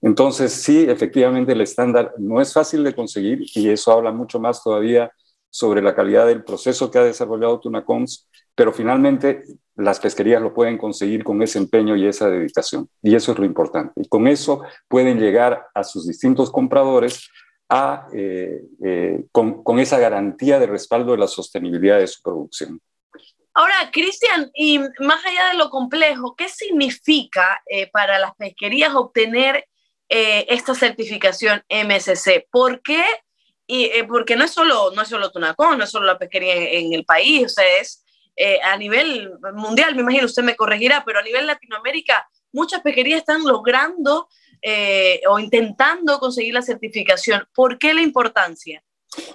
[0.00, 4.62] Entonces, sí, efectivamente el estándar no es fácil de conseguir y eso habla mucho más
[4.62, 5.10] todavía
[5.54, 9.44] sobre la calidad del proceso que ha desarrollado Tunacons, pero finalmente
[9.76, 12.88] las pesquerías lo pueden conseguir con ese empeño y esa dedicación.
[13.00, 13.92] Y eso es lo importante.
[14.02, 17.30] Y con eso pueden llegar a sus distintos compradores
[17.68, 22.80] a, eh, eh, con, con esa garantía de respaldo de la sostenibilidad de su producción.
[23.54, 29.68] Ahora, Cristian, y más allá de lo complejo, ¿qué significa eh, para las pesquerías obtener
[30.08, 32.46] esta certificación MSC?
[32.50, 33.04] ¿Por qué?
[33.66, 36.54] Y, eh, porque no es solo, no es solo Tunacón, no es solo la pesquería
[36.54, 38.04] en, el país, o sea, es
[38.64, 43.44] a nivel mundial, me imagino, usted me corregirá, pero a nivel Latinoamérica, muchas pesquerías están
[43.44, 44.28] logrando
[45.28, 47.46] o intentando conseguir la certificación.
[47.54, 48.82] ¿Por qué la importancia?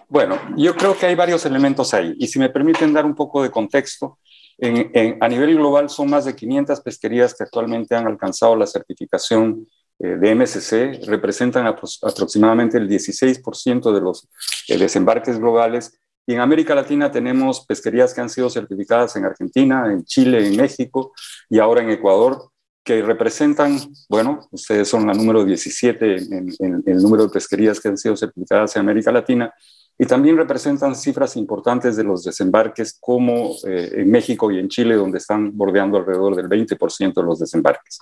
[0.09, 2.13] Bueno, yo creo que hay varios elementos ahí.
[2.19, 4.19] Y si me permiten dar un poco de contexto,
[4.61, 9.78] a nivel global son más de 500 pesquerías que actualmente han alcanzado la certificación eh,
[9.99, 14.29] de MSC, representan aproximadamente el 16% de los
[14.67, 15.99] eh, desembarques globales.
[16.25, 20.55] Y en América Latina tenemos pesquerías que han sido certificadas en Argentina, en Chile, en
[20.55, 21.11] México
[21.49, 22.49] y ahora en Ecuador,
[22.83, 27.97] que representan, bueno, ustedes son la número 17 en, el número de pesquerías que han
[27.97, 29.53] sido certificadas en América Latina,
[30.01, 34.95] y también representan cifras importantes de los desembarques como eh, en México y en Chile,
[34.95, 37.99] donde están bordeando alrededor del 20% de los desembarques.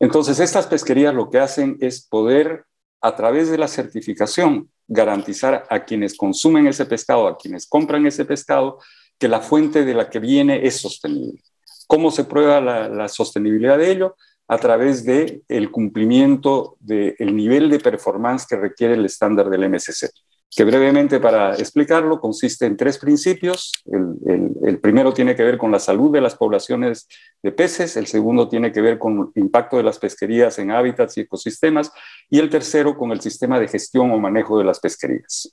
[0.00, 2.64] Entonces, estas pesquerías lo que hacen es poder,
[3.02, 8.24] a través de la certificación, garantizar a quienes consumen ese pescado, a quienes compran ese
[8.24, 8.78] pescado,
[9.18, 11.42] que la fuente de la que viene es sostenible.
[11.86, 14.16] ¿Cómo se prueba la, sostenibilidad de ello?
[14.48, 20.08] a través del el cumplimiento del nivel de performance que requiere el estándar del MSC
[20.54, 23.72] que brevemente para explicarlo consiste en tres principios.
[23.84, 27.08] El, primero tiene que ver con la salud de las poblaciones
[27.42, 31.16] de peces, el segundo tiene que ver con el impacto de las pesquerías en hábitats
[31.16, 31.92] y ecosistemas
[32.30, 35.52] y el tercero con el sistema de gestión o manejo de las pesquerías.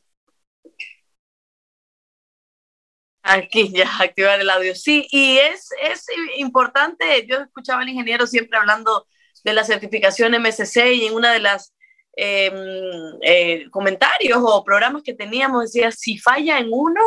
[3.23, 4.75] Aquí ya, activar el audio.
[4.75, 6.05] Sí, y es, es
[6.37, 9.07] importante, yo escuchaba al ingeniero siempre hablando
[9.43, 11.72] de la certificación MSC y en una de las
[12.15, 17.01] Em, eh, comentarios o programas que teníamos, decía, si falla en uno,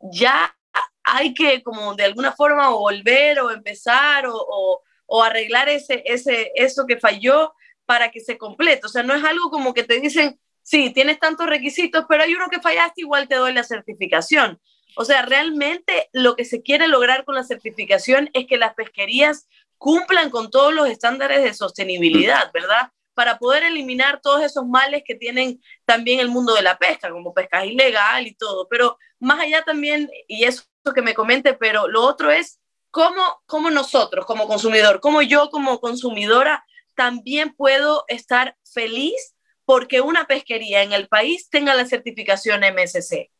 [0.00, 0.56] ya
[1.04, 6.96] hay que como de alguna forma volver o empezar o, o, arreglar ese, eso que
[6.98, 7.52] falló
[7.84, 8.86] para que se complete.
[8.86, 12.34] O sea, no es algo como que te dicen, sí, tienes tantos requisitos, pero hay
[12.34, 14.60] uno que fallaste, igual te doy la certificación.
[14.96, 19.46] O sea, realmente lo que se quiere lograr con la certificación es que las pesquerías
[19.76, 22.92] cumplan con todos los estándares de sostenibilidad, ¿verdad?
[23.14, 27.34] Para poder eliminar todos esos males que tienen también el mundo de la pesca, como
[27.34, 28.68] pesca ilegal y todo.
[28.68, 33.70] Pero más allá también, y eso que me comente, pero lo otro es cómo, cómo
[33.70, 40.92] nosotros como consumidor, cómo yo como consumidora también puedo estar feliz porque una pesquería en
[40.92, 43.30] el país tenga la certificación MSC.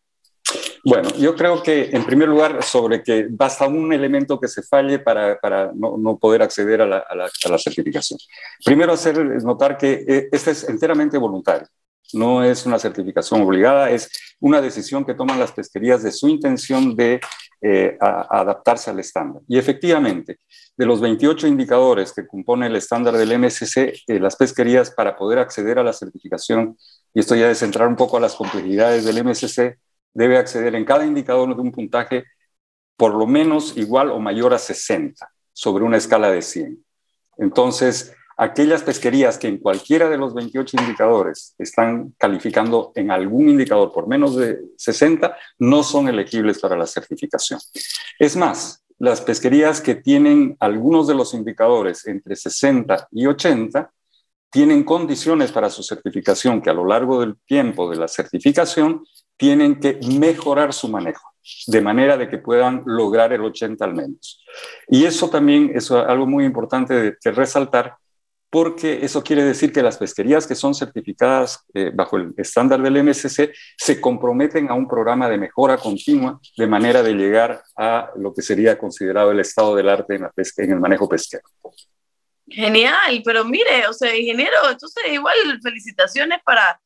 [0.84, 4.98] Bueno, yo creo que en primer lugar sobre que basta un elemento que se falle
[4.98, 8.18] para, para no, poder acceder a la, a, la, certificación.
[8.64, 11.68] Primero hacer notar que eh, este es enteramente voluntario,
[12.14, 14.10] no es una certificación obligada, es
[14.40, 17.20] una decisión que toman las pesquerías de su intención de
[17.60, 19.42] eh, adaptarse al estándar.
[19.46, 20.40] Y efectivamente,
[20.76, 25.38] de los 28 indicadores que compone el estándar del MSC, eh, las pesquerías para poder
[25.38, 26.76] acceder a la certificación,
[27.14, 29.78] y esto ya de centrar un poco a las complejidades del MSC,
[30.14, 32.24] debe acceder en cada indicador de un puntaje
[32.96, 36.84] por lo menos igual o mayor a 60 sobre una escala de 100.
[37.38, 43.92] Entonces, aquellas pesquerías que en cualquiera de los 28 indicadores están calificando en algún indicador
[43.92, 47.60] por menos de 60 no son elegibles para la certificación.
[48.18, 53.92] Es más, las pesquerías que tienen algunos de los indicadores entre 60 y 80
[54.50, 59.02] tienen condiciones para su certificación que a lo largo del tiempo de la certificación
[59.42, 61.34] tienen que mejorar su manejo,
[61.66, 64.40] de manera de que puedan lograr el 80 al menos.
[64.86, 67.96] Y eso también es algo muy importante de, resaltar,
[68.48, 73.02] porque eso quiere decir que las pesquerías que son certificadas eh, bajo el estándar del
[73.02, 78.32] MSC se comprometen a un programa de mejora continua, de manera de llegar a lo
[78.32, 81.42] que sería considerado el estado del arte en, la pesca, en el manejo pesquero.
[82.46, 86.80] Genial, pero mire, o sea, ingeniero, entonces igual felicitaciones para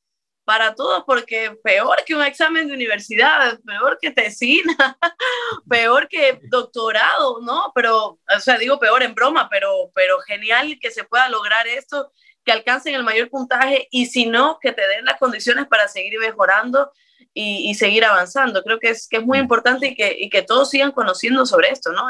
[0.46, 4.96] para todos, porque peor que un examen de universidad, peor que tesina,
[5.68, 7.72] peor que doctorado, ¿no?
[7.74, 12.12] Pero, o sea, digo peor en broma, pero, pero genial que se pueda lograr esto,
[12.44, 16.16] que alcancen el mayor puntaje y si no, que te den las condiciones para seguir
[16.20, 16.92] mejorando
[17.34, 18.62] y, y seguir avanzando.
[18.62, 19.42] Creo que es, que es muy mm.
[19.42, 22.08] importante y que, y que todos sigan conociendo sobre esto, ¿no?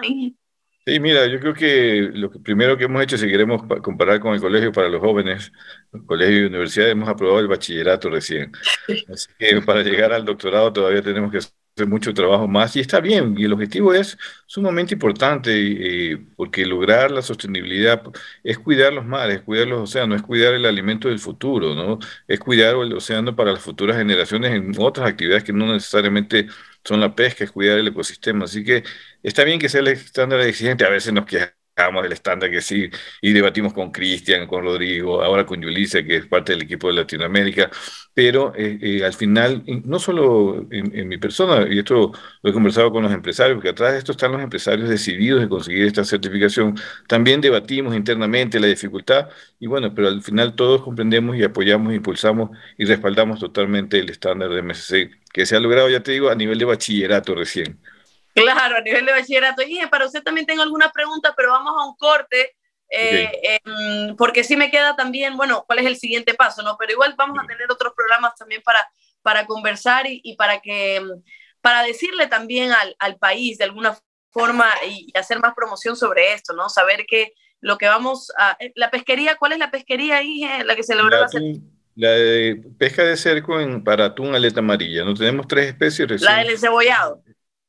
[0.88, 4.34] Sí, mira, yo creo que lo que primero que hemos hecho, si queremos comparar con
[4.34, 5.50] el colegio para los jóvenes,
[5.92, 8.52] el colegio y universidad, hemos aprobado el bachillerato recién.
[9.12, 13.00] Así que para llegar al doctorado todavía tenemos que hacer mucho trabajo más y está
[13.00, 13.34] bien.
[13.36, 14.16] Y el objetivo es
[14.46, 18.00] sumamente importante eh, porque lograr la sostenibilidad
[18.44, 21.98] es cuidar los mares, cuidar los océanos, es cuidar el alimento del futuro, ¿no?
[22.28, 26.46] Es cuidar el océano para las futuras generaciones en otras actividades que no necesariamente
[26.86, 28.44] son la pesca, es cuidar el ecosistema.
[28.44, 28.84] Así que
[29.22, 31.56] está bien que sea el estándar exigente, a veces nos quejamos
[32.02, 36.26] del estándar que sí, y debatimos con Cristian, con Rodrigo, ahora con Yulisa, que es
[36.26, 37.70] parte del equipo de Latinoamérica,
[38.14, 42.12] pero eh, eh, al final, no solo en, mi persona, y esto
[42.42, 45.48] lo he conversado con los empresarios, porque atrás de esto están los empresarios decididos de
[45.50, 46.76] conseguir esta certificación,
[47.08, 49.28] también debatimos internamente la dificultad,
[49.60, 54.48] y bueno, pero al final todos comprendemos y apoyamos, impulsamos y respaldamos totalmente el estándar
[54.50, 57.78] de MSC, que se ha logrado, ya te digo, a nivel de bachillerato recién.
[58.32, 59.60] Claro, a nivel de bachillerato.
[59.60, 62.56] Y para usted también tengo alguna pregunta, pero vamos a un corte,
[62.88, 66.78] eh, em, porque sí me queda también, bueno, cuál es el siguiente paso, ¿no?
[66.78, 71.02] Pero igual vamos a tener otros programas también para, para conversar y, para que,
[71.60, 73.94] para decirle también al, al, país de alguna
[74.30, 76.70] forma y hacer más promoción sobre esto, ¿no?
[76.70, 80.64] Saber que lo que vamos a, eh, la pesquería, ¿cuál es la pesquería ahí, eh,
[80.64, 81.28] la que se logró la,
[81.96, 85.14] la de pesca de cerco en, para atún aleta amarilla, ¿no?
[85.14, 86.20] Tenemos tres especies.
[86.22, 87.22] La del encebollado.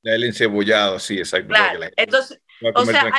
[0.04, 1.50] El encebollado, sí, exacto.
[1.50, 2.40] Claro, entonces,
[2.74, 3.12] o sea,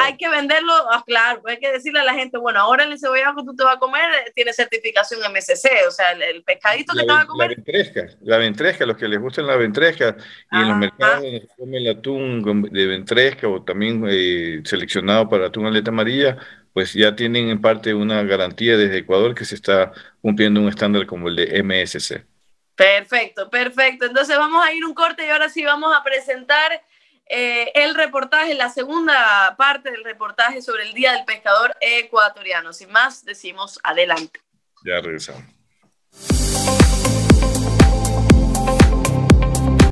[0.00, 3.36] hay, que venderlo, ah, claro, hay que decirle a la gente, bueno, ahora el encebollado
[3.36, 7.00] que tú te vas a comer eh, tiene certificación MSC, o sea, el, pescadito que
[7.00, 7.50] te vas a comer.
[7.50, 10.16] La ventresca, la ventresca, los que les gustan la ventresca,
[10.50, 15.28] y en los mercados donde se come el atún de ventresca o también eh, seleccionado
[15.28, 16.36] para atún aleta amarilla,
[16.74, 21.06] pues ya tienen en parte una garantía desde Ecuador que se está cumpliendo un estándar
[21.06, 22.26] como el de MSC.
[22.74, 24.06] Perfecto, perfecto.
[24.06, 26.82] Entonces vamos a ir un corte y ahora sí vamos a presentar
[27.26, 32.72] eh, el reportaje, la segunda parte del reportaje sobre el Día del Pescador Ecuatoriano.
[32.72, 34.40] Sin más, decimos adelante.
[34.84, 35.44] Ya regresamos.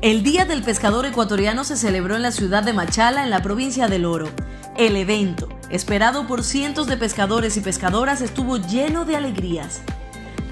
[0.01, 3.87] El Día del Pescador Ecuatoriano se celebró en la ciudad de Machala, en la provincia
[3.87, 4.29] del Oro.
[4.75, 9.83] El evento, esperado por cientos de pescadores y pescadoras, estuvo lleno de alegrías.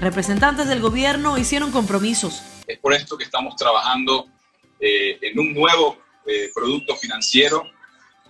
[0.00, 2.40] Representantes del gobierno hicieron compromisos.
[2.68, 4.28] Es por esto que estamos trabajando
[4.78, 7.64] eh, en un nuevo eh, producto financiero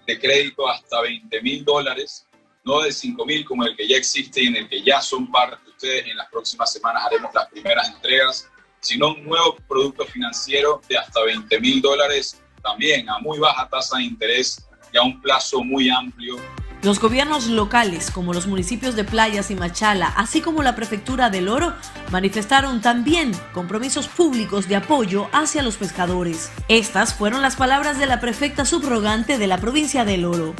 [0.06, 2.26] de crédito hasta 20 mil dólares,
[2.64, 5.30] no de 5 mil como el que ya existe y en el que ya son
[5.30, 6.06] parte de ustedes.
[6.06, 8.48] En las próximas semanas haremos las primeras entregas
[8.80, 13.98] sino un nuevo producto financiero de hasta 20 mil dólares, también a muy baja tasa
[13.98, 16.36] de interés y a un plazo muy amplio.
[16.82, 21.48] Los gobiernos locales, como los municipios de Playas y Machala, así como la prefectura del
[21.48, 21.74] Oro,
[22.10, 26.50] manifestaron también compromisos públicos de apoyo hacia los pescadores.
[26.66, 30.54] Estas fueron las palabras de la prefecta subrogante de la provincia del Oro.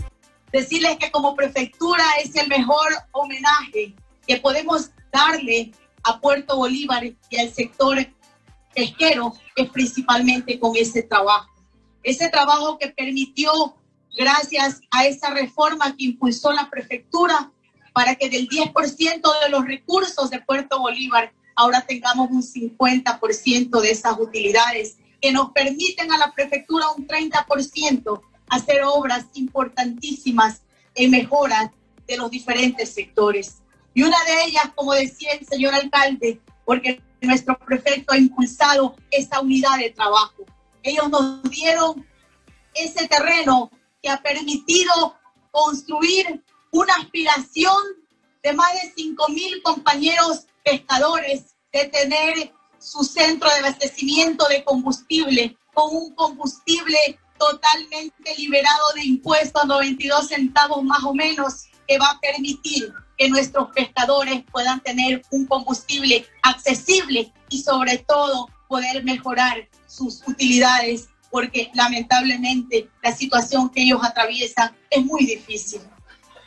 [0.53, 5.72] Decirles que como prefectura es el mejor homenaje que podemos darle
[6.05, 7.99] a Puerto Bolívar y al sector
[8.74, 11.49] pesquero es principalmente con ese trabajo.
[12.05, 13.74] Ese trabajo que permitió,
[14.16, 17.50] gracias a esa reforma que impulsó la prefectura,
[17.92, 23.90] para que del 10% de los recursos de Puerto Bolívar ahora tengamos un 50% de
[23.90, 30.62] esas utilidades que nos permiten a la prefectura un 30% hacer obras importantísimas
[30.94, 31.70] en mejoras
[32.06, 33.58] de los diferentes sectores.
[33.94, 39.40] Y una de ellas, como decía el señor alcalde, porque nuestro prefecto ha impulsado esa
[39.40, 40.44] unidad de trabajo.
[40.82, 42.06] Ellos nos dieron
[42.74, 43.70] ese terreno
[44.03, 45.16] que ha permitido
[45.50, 46.42] construir
[46.72, 47.76] una aspiración
[48.42, 55.57] de más de 5 mil compañeros pescadores de tener su centro de abastecimiento de combustible
[55.72, 62.20] con un combustible totalmente liberado de impuestos, 92 centavos más o menos, que va a
[62.20, 70.26] permitir que nuestros pescadores puedan tener un combustible accesible y sobre todo poder mejorar sus
[70.26, 75.80] utilidades, porque lamentablemente la situación que ellos atraviesan es muy difícil.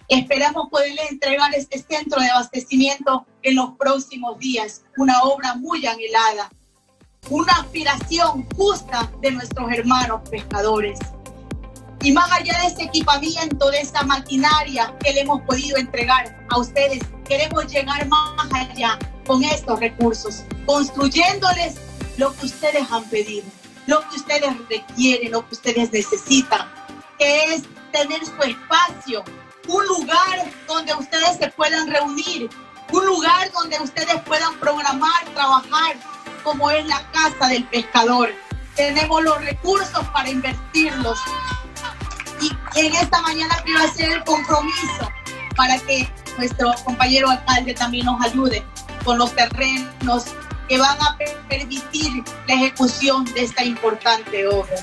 [0.08, 6.52] Esperamos poderles entregar este centro de abastecimiento en los próximos días, una obra muy anhelada,
[7.32, 11.00] una aspiración justa de nuestros hermanos pescadores.
[12.04, 16.60] Y más allá de ese equipamiento, de esa maquinaria que le hemos podido entregar a
[16.60, 21.78] ustedes, queremos llegar más allá con estos recursos, construyéndoles
[22.18, 23.46] lo que ustedes han pedido,
[23.88, 26.68] lo que ustedes requieren, lo que ustedes necesitan,
[27.18, 29.24] que es tener su espacio,
[29.68, 32.50] un lugar donde ustedes se puedan reunir,
[32.92, 35.96] un lugar donde ustedes puedan programar, trabajar,
[36.44, 38.32] como es la casa del pescador.
[38.76, 41.20] Tenemos los recursos para invertirlos,
[42.42, 45.10] y en esta mañana quiero hacer el compromiso
[45.56, 48.66] para que nuestro compañero alcalde también nos ayude
[49.06, 50.26] con los terrenos
[50.68, 51.18] que van a
[51.50, 54.76] permitir la ejecución de esta importante obra.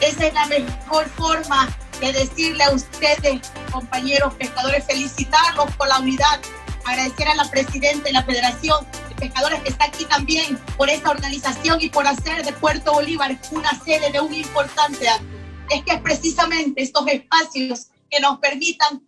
[0.00, 1.68] Esa es la mejor forma
[2.00, 6.40] de decirle a ustedes, compañeros pescadores, felicitarlos por la unidad,
[6.84, 11.10] agradecer a la presidenta de la Federación de Pescadores que está aquí también por esta
[11.10, 15.98] organización y por hacer de Puerto Bolívar una sede de un importante acto es que
[15.98, 19.02] precisamente estos espacios que nos permitan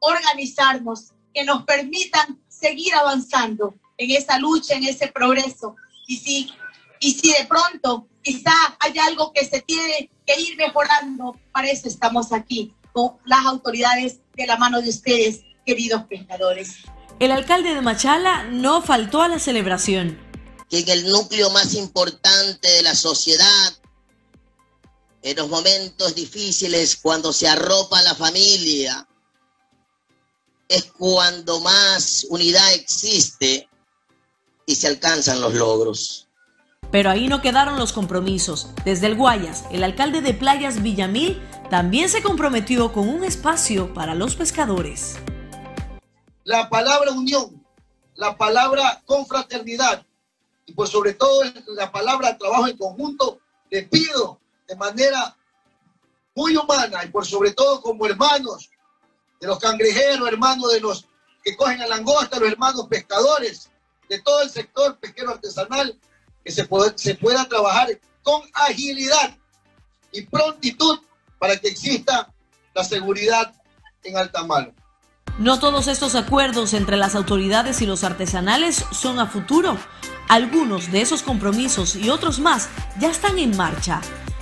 [0.00, 5.76] organizarnos, que nos permitan seguir avanzando en esa lucha, en ese progreso.
[6.06, 6.50] Y si,
[7.00, 11.88] y si de pronto quizá hay algo que se tiene que ir mejorando, para eso
[11.88, 16.76] estamos aquí, con las autoridades de la mano de ustedes, queridos pescadores.
[17.18, 20.18] El alcalde de Machala no faltó a la celebración.
[20.70, 23.74] Que en el núcleo más importante de la sociedad
[25.22, 29.06] en los momentos difíciles, cuando se arropa la familia,
[30.68, 33.68] es cuando más unidad existe
[34.68, 36.28] y se alcanzan los logros.
[36.92, 38.68] Pero ahí no quedaron los compromisos.
[38.84, 44.14] Desde el Guayas, el alcalde de Playas Villamil también se comprometió con un espacio para
[44.14, 45.16] los pescadores.
[46.44, 47.64] La palabra unión,
[48.14, 50.04] la palabra confraternidad
[50.66, 53.38] y pues sobre todo la palabra trabajo en conjunto,
[53.70, 54.38] le pido
[54.68, 55.34] de manera
[56.34, 58.68] muy humana y por sobre todo como hermanos
[59.40, 61.06] de los cangrejeros, hermanos de los
[61.42, 63.67] que cogen a langosta, los hermanos pescadores,
[64.08, 65.98] de todo el sector pesquero artesanal,
[66.44, 67.88] que se, se pueda trabajar
[68.22, 69.36] con agilidad
[70.12, 71.00] y prontitud
[71.38, 72.32] para que exista
[72.74, 73.54] la seguridad
[74.02, 74.72] en alta mar.
[75.38, 79.76] No todos estos acuerdos entre las autoridades y los artesanales son a futuro.
[80.28, 84.00] Algunos de esos compromisos y otros más ya están en marcha.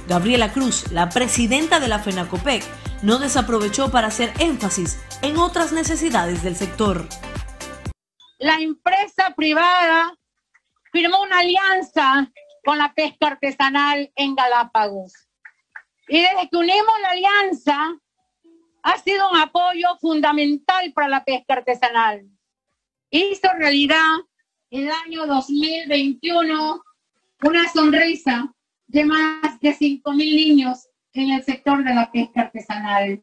[0.09, 2.65] Gabriela Cruz, la presidenta de la FENACOPEC,
[3.03, 7.07] no desaprovechó para hacer énfasis en otras necesidades del sector.
[8.39, 10.15] La empresa privada
[10.93, 12.31] firmó una alianza
[12.65, 15.13] con la pesca artesanal en Galápagos.
[16.09, 17.97] Y desde que unimos la alianza,
[18.83, 22.29] ha sido un apoyo fundamental para la pesca artesanal.
[23.11, 24.17] Hizo realidad
[24.71, 26.83] el año 2021
[27.43, 28.53] una sonrisa
[28.87, 33.23] de más de 5.000 niños en el sector de la pesca artesanal.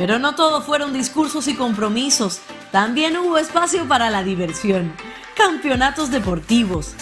[0.00, 2.40] Pero no todo fueron discursos y compromisos,
[2.72, 4.94] también hubo espacio para la diversión,
[5.36, 6.94] campeonatos deportivos,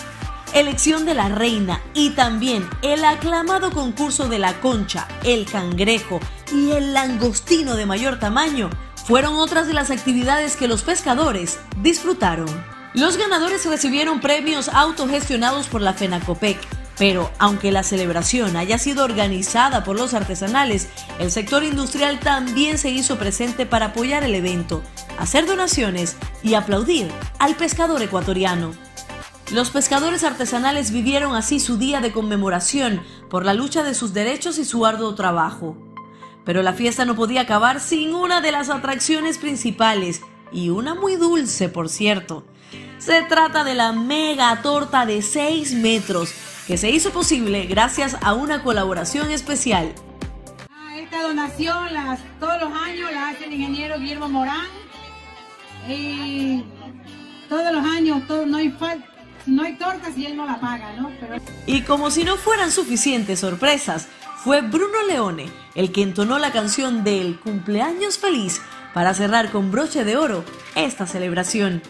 [0.53, 6.18] elección de la reina y también el aclamado concurso de la concha, el cangrejo
[6.53, 8.68] y el langostino de mayor tamaño
[9.07, 12.49] fueron otras de las actividades que los pescadores disfrutaron.
[12.94, 16.59] Los ganadores recibieron premios autogestionados por la FENACOPEC,
[16.99, 20.88] pero aunque la celebración haya sido organizada por los artesanales,
[21.18, 24.82] el sector industrial también se hizo presente para apoyar el evento,
[25.18, 28.72] hacer donaciones y aplaudir al pescador ecuatoriano.
[29.53, 34.59] Los pescadores artesanales vivieron así su día de conmemoración por la lucha de sus derechos
[34.59, 35.76] y su arduo trabajo.
[36.44, 40.20] Pero la fiesta no podía acabar sin una de las atracciones principales,
[40.53, 42.44] y una muy dulce, por cierto.
[42.99, 46.32] Se trata de la mega torta de 6 metros,
[46.68, 49.94] que se hizo posible gracias a una colaboración especial.
[50.94, 54.66] Esta donación las, todos los años la hace el ingeniero Guillermo Morán.
[55.88, 56.62] Y
[57.48, 59.06] todos los años todo, no hay falta
[59.46, 61.10] no hay tortas y él no la paga, ¿no?
[61.64, 64.06] Y como si no fueran suficientes sorpresas,
[64.36, 68.60] fue Bruno Leone el que entonó la canción del cumpleaños feliz
[68.92, 70.44] para cerrar con broche de oro
[70.74, 71.80] esta celebración.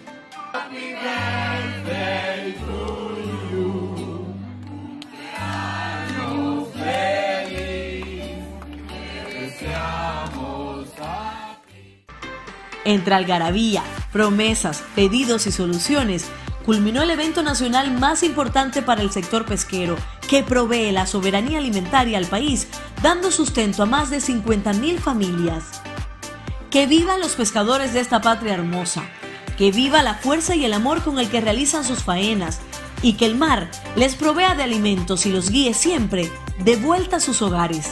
[12.88, 16.24] Entre algarabía, promesas, pedidos y soluciones,
[16.64, 19.94] culminó el evento nacional más importante para el sector pesquero,
[20.26, 22.66] que provee la soberanía alimentaria al país,
[23.02, 25.82] dando sustento a más de 50.000 familias.
[26.70, 29.02] Que vivan los pescadores de esta patria hermosa,
[29.58, 32.60] que viva la fuerza y el amor con el que realizan sus faenas,
[33.02, 37.20] y que el mar les provea de alimentos y los guíe siempre de vuelta a
[37.20, 37.90] sus hogares.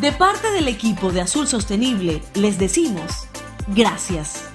[0.00, 3.26] De parte del equipo de Azul Sostenible, les decimos
[3.74, 4.50] gracias.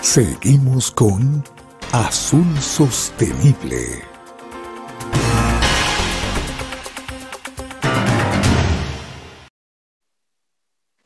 [0.00, 1.42] Seguimos con
[1.90, 4.13] Azul Sostenible.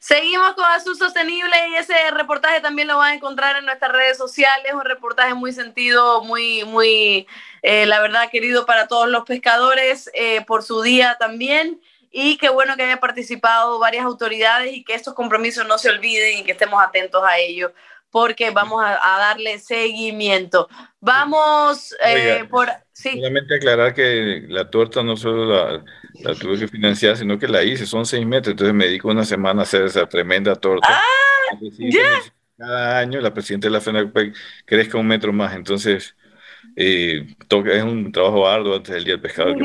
[0.09, 4.17] Seguimos con Azul Sostenible y ese reportaje también lo van a encontrar en nuestras redes
[4.17, 7.27] sociales, un reportaje muy sentido, muy, muy,
[7.61, 11.79] eh, la verdad, querido para todos los pescadores eh, por su día también.
[12.11, 16.39] Y qué bueno que haya participado varias autoridades y que estos compromisos no se olviden
[16.39, 17.73] y que estemos atentos a ellos
[18.11, 20.71] porque vamos a, darle seguimiento.
[21.01, 22.71] Vamos eh, por...
[22.93, 23.11] Sí.
[23.11, 25.85] Solamente aclarar que la torta no solo la,
[26.23, 29.25] la, tuve que financiar, sino que la hice, son seis metros, entonces me dedico una
[29.25, 30.89] semana a hacer esa tremenda torta.
[30.91, 31.03] ¡Ah!
[32.57, 36.17] Cada año la presidenta de la FENAPEC crezca un metro más, entonces
[36.77, 37.27] eh,
[37.67, 39.57] es un trabajo arduo antes del Día del Pescador.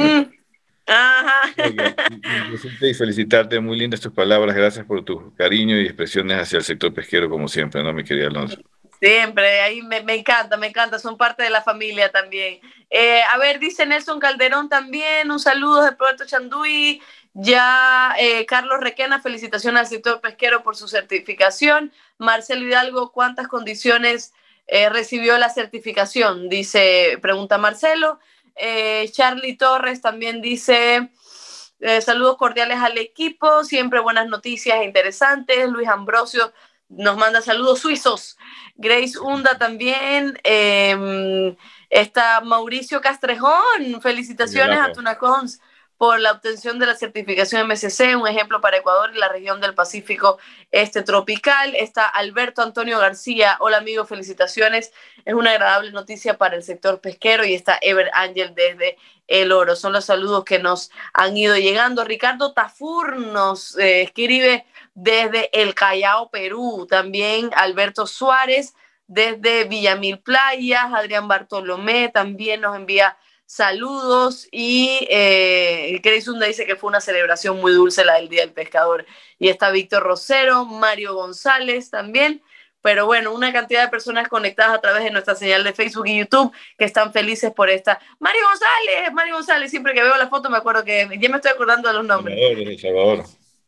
[0.86, 1.42] Ajá.
[2.82, 6.94] Y felicitarte, muy lindas tus palabras, gracias por tu cariño y expresiones hacia el sector
[6.94, 8.62] pesquero, como siempre, ¿no, mi querida Alonso?
[9.04, 12.62] Siempre, ahí me, encanta, me encanta, son parte de la familia también.
[12.90, 17.02] Eh, a ver, dice Nelson Calderón también, un saludo de Puerto Chanduy.
[17.34, 21.92] Ya eh, Carlos Requena, felicitaciones al sector pesquero por su certificación.
[22.18, 24.32] Marcelo Hidalgo, ¿cuántas condiciones
[24.68, 26.48] eh, recibió la certificación?
[26.48, 28.20] Dice, pregunta Marcelo.
[29.12, 31.10] Charlie Torres también dice,
[32.02, 35.68] saludos cordiales al equipo, siempre buenas noticias interesantes.
[35.68, 36.54] Luis Ambrosio
[36.90, 38.38] nos manda saludos suizos.
[38.76, 40.40] Grace Hunda también.
[40.44, 41.56] Em,
[41.90, 45.60] está Mauricio Castrejón, felicitaciones a Tunacons
[45.98, 49.74] por la obtención de la certificación MSC, un ejemplo para Ecuador y la región del
[49.74, 50.38] Pacífico
[50.72, 51.76] Este tropical.
[51.76, 53.58] Está Alberto Antonio García.
[53.62, 54.92] Hola amigos, felicitaciones.
[55.24, 59.76] Es una agradable noticia para el sector pesquero y está Ever Ángel desde El Oro.
[59.76, 62.04] Son los saludos que nos han ido llegando.
[62.04, 66.88] Ricardo Tafur nos eh, escribe desde El Callao, Perú.
[66.90, 68.74] También Alberto Suárez
[69.08, 70.94] desde Villamil Playas.
[70.94, 77.72] Adrián Bartolomé también nos envía Saludos y eh, Zunda dice que fue una celebración muy
[77.72, 79.06] dulce la del Día del Pescador.
[79.38, 82.42] Y está Víctor Rosero, Mario González también.
[82.82, 86.18] Pero bueno, una cantidad de personas conectadas a través de nuestra señal de Facebook y
[86.18, 88.00] YouTube que están felices por esta.
[88.18, 91.52] Mario González, Mario González, siempre que veo la foto me acuerdo que ya me estoy
[91.52, 92.36] acordando de los nombres.
[92.40, 93.24] El Salvador.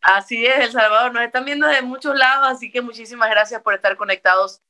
[0.06, 1.12] Así es, El Salvador.
[1.14, 4.62] Nos están viendo de muchos lados, así que muchísimas gracias por estar conectados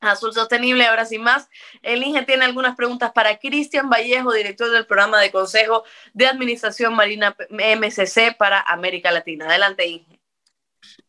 [0.00, 0.84] Azul Sostenible.
[0.84, 1.48] Ahora sin más,
[1.80, 6.94] el INGE tiene algunas preguntas para Cristian Vallejo, director del programa de Consejo de Administración
[6.94, 9.46] Marina MSC para América Latina.
[9.46, 10.20] Adelante, Inge.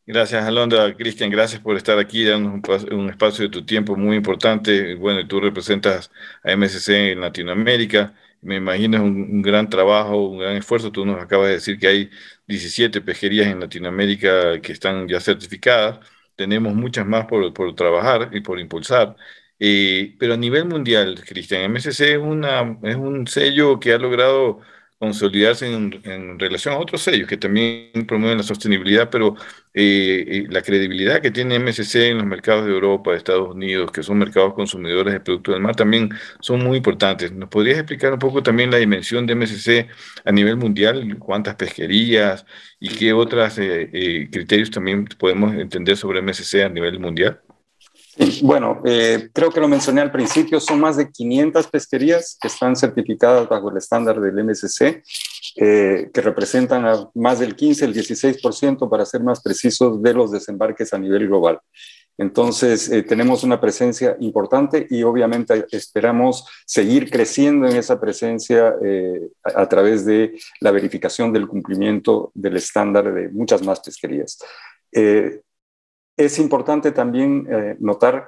[0.06, 0.96] Gracias, Alondra.
[0.96, 2.62] Cristian, gracias por estar aquí, dando
[2.96, 4.96] un, espacio de tu tiempo muy importante.
[4.96, 6.10] Bueno, tú representas
[6.42, 8.14] a MSC en Latinoamérica.
[8.42, 10.92] Me imagino es un, gran trabajo, un gran esfuerzo.
[10.92, 12.10] Tú nos acabas de decir que hay
[12.48, 16.00] 17 pesquerías en Latinoamérica que están ya certificadas
[16.38, 19.18] tenemos muchas más por, por trabajar y por impulsar.
[19.60, 24.62] Eh, pero a nivel mundial, Cristian, MSC es, una, es un sello que ha logrado
[25.00, 29.36] consolidarse en, relación a otros sellos que también promueven la sostenibilidad, pero
[29.74, 33.92] eh, eh, la credibilidad que tiene MSC en los mercados de Europa, de Estados Unidos,
[33.92, 37.32] que son mercados consumidores de productos del mar, también son muy importantes.
[37.32, 39.88] ¿Nos podrías explicar un poco también la dimensión de MSC
[40.26, 41.18] a nivel mundial?
[41.20, 42.46] ¿Cuántas pesquerías
[42.80, 47.42] y qué otros eh, criterios también podemos entender sobre MSC a nivel mundial?
[48.42, 52.76] Bueno, eh, creo que lo mencioné al principio, son más de 500 pesquerías que están
[52.76, 55.04] certificadas bajo el estándar del MSC,
[55.56, 60.32] eh, que representan a más del 15, el 16%, para ser más precisos, de los
[60.32, 61.60] desembarques a nivel global.
[62.18, 68.70] Entonces, eh, tenemos una presencia importante y obviamente esperamos seguir creciendo en esa presencia
[69.44, 74.40] a, a, través de la verificación del cumplimiento del estándar de muchas más pesquerías.
[76.18, 78.28] Es importante también eh, notar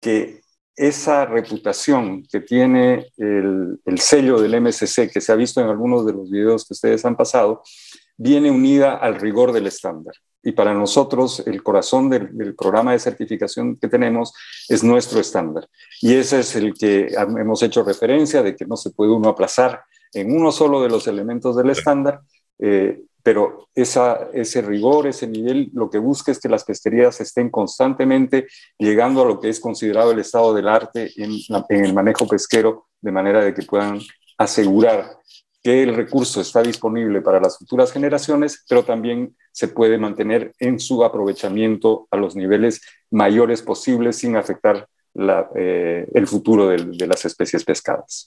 [0.00, 0.40] que
[0.76, 6.12] esa reputación que tiene el, sello del MSC, que se ha visto en algunos de
[6.12, 7.62] los videos que ustedes han pasado,
[8.16, 10.14] viene unida al rigor del estándar.
[10.42, 14.32] Y para nosotros, el corazón del, programa de certificación que tenemos
[14.68, 15.66] es nuestro estándar.
[16.00, 19.82] Y ese es el que hemos hecho referencia de que no se puede uno aplazar
[20.12, 22.20] en uno solo de los elementos del estándar.
[22.58, 28.46] Eh, pero ese rigor, ese nivel, lo que busca es que las pesquerías estén constantemente
[28.78, 31.32] llegando a lo que es considerado el estado del arte en,
[31.68, 33.98] el manejo pesquero, de manera de que puedan
[34.38, 35.16] asegurar
[35.60, 40.78] que el recurso está disponible para las futuras generaciones, pero también se puede mantener en
[40.78, 44.86] su aprovechamiento a los niveles mayores posibles sin afectar
[45.56, 48.24] eh, el futuro de las especies pescadas.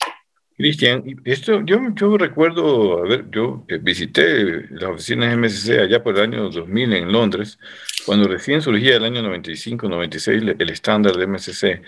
[0.60, 6.18] Cristian, esto yo, yo recuerdo, a ver, yo eh, visité las oficinas MSC allá por
[6.18, 7.58] el año 2000 en Londres,
[8.06, 11.82] cuando recién surgía el año 95-96 el estándar de MSC,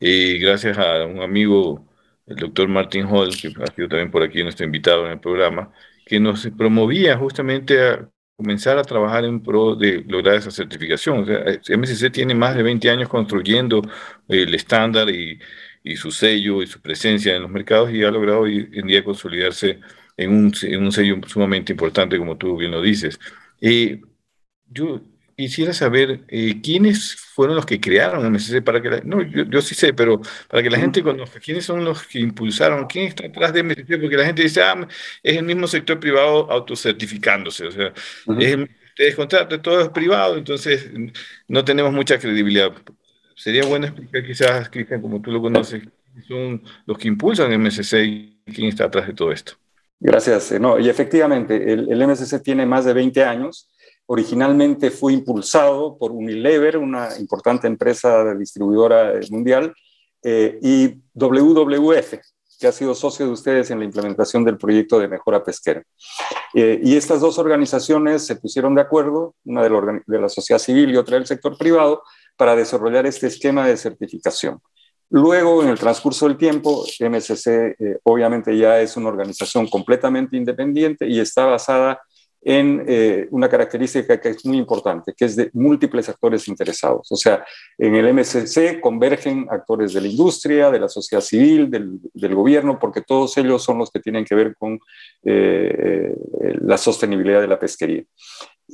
[0.00, 1.86] y gracias a un amigo,
[2.26, 5.70] el doctor Martin Hall, que ha sido también por aquí nuestro invitado en el programa,
[6.06, 11.22] que nos promovía justamente a comenzar a trabajar en pro de lograr esa certificación.
[11.22, 13.82] O sea, MSC tiene más de 20 años construyendo
[14.28, 15.38] el estándar y
[15.84, 19.04] y su sello y su presencia en los mercados y ha logrado hoy en día
[19.04, 19.80] consolidarse
[20.16, 23.20] en un, en un sello sumamente importante, como tú bien lo dices.
[23.60, 24.00] Eh,
[24.68, 25.00] yo
[25.36, 29.92] quisiera saber eh, quiénes fueron los que crearon MSC para que no, yo, sí sé,
[29.92, 33.62] pero para que la gente conozca quiénes son los que impulsaron, quién está detrás de
[33.64, 34.86] MSC, porque la gente dice, ah,
[35.22, 37.92] es el mismo sector privado autocertificándose, o sea,
[38.38, 38.56] es,
[38.88, 40.90] ustedes contratan, todo es privado, entonces
[41.48, 42.72] no tenemos mucha credibilidad
[43.36, 45.82] sería bueno explicar quizás, Cristian, como tú lo conoces,
[46.28, 49.54] son los que impulsan el MSC y quién está atrás de todo esto.
[49.98, 50.52] Gracias.
[50.52, 53.70] Eh, no, y efectivamente, el, el, MSC tiene más de 20 años.
[54.06, 59.72] Originalmente fue impulsado por Unilever, una importante empresa distribuidora mundial,
[60.22, 62.14] eh, y WWF,
[62.58, 65.82] que ha sido socio de ustedes en la implementación del proyecto de mejora pesquera.
[66.54, 70.96] Eh, y estas dos organizaciones se pusieron de acuerdo, una de la sociedad civil y
[70.96, 72.02] otra del sector privado,
[72.36, 74.60] para desarrollar este esquema de certificación.
[75.10, 81.06] Luego, en el transcurso del tiempo, MSC eh, obviamente ya es una organización completamente independiente
[81.06, 82.00] y está basada
[82.44, 87.10] en eh, una característica que es muy importante, que es de múltiples actores interesados.
[87.10, 87.44] O sea,
[87.78, 93.00] en el MSC convergen actores de la industria, de la sociedad civil, del, gobierno, porque
[93.00, 94.78] todos ellos son los que tienen que ver con
[95.22, 96.14] eh,
[96.60, 98.04] la sostenibilidad de la pesquería.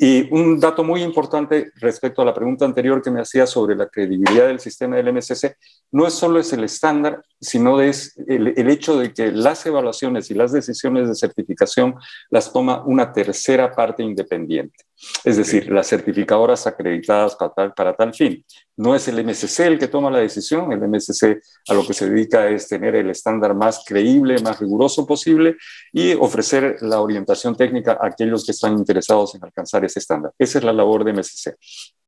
[0.03, 3.87] Y un dato muy importante respecto a la pregunta anterior que me hacía sobre la
[3.87, 5.59] credibilidad del sistema del MSC,
[5.93, 10.31] no es solo es el estándar, sino es el, el, hecho de que las evaluaciones
[10.31, 11.97] y las decisiones de certificación
[12.31, 14.87] las toma una tercera parte independiente.
[15.25, 18.45] Es decir, las certificadoras acreditadas para tal, para tal fin.
[18.77, 22.09] No es el MSC el que toma la decisión, el MSC a lo que se
[22.09, 25.57] dedica es tener el estándar más creíble, más riguroso posible
[25.93, 30.33] y ofrecer la orientación técnica a aquellos que están interesados en alcanzar ese estándar.
[30.39, 31.57] Esa es la labor de MSC.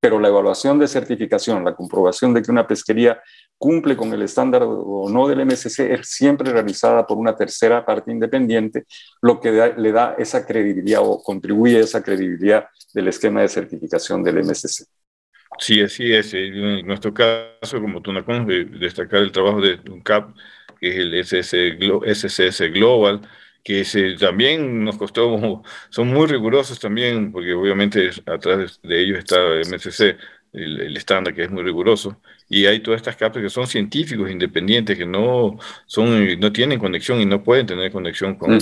[0.03, 3.23] Pero la evaluación de certificación, la comprobación de que una pesquería
[3.57, 8.11] cumple con el estándar o no del MSC es siempre realizada por una tercera parte
[8.11, 8.85] independiente,
[9.21, 14.25] lo que le da esa credibilidad o contribuye a esa credibilidad del esquema de certificación
[14.25, 14.85] del MSC.
[15.61, 16.35] Sí, así es.
[16.35, 20.35] En nuestro caso, como de destacar el trabajo de UNCAP,
[20.81, 23.21] que es el SSS Global,
[23.63, 29.37] que se, también nos costó, son muy rigurosos también, porque obviamente atrás de ellos está
[29.65, 30.17] MSC,
[30.53, 34.99] el, estándar que es muy riguroso, y hay todas estas capas que son científicos independientes,
[34.99, 38.59] que no, son, no tienen conexión y no pueden tener conexión con,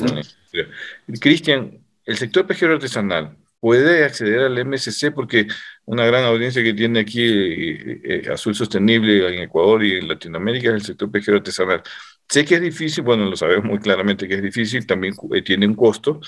[1.21, 5.47] Cristian, el sector pesquero artesanal puede acceder al MSC porque
[5.85, 10.69] una gran audiencia que tiene aquí eh, eh, Azul Sostenible en Ecuador y en Latinoamérica
[10.71, 11.83] es el sector pesquero artesanal.
[12.31, 15.67] Sé que es difícil, bueno, lo sabemos muy claramente que es difícil, también eh, tiene
[15.67, 16.21] un costo,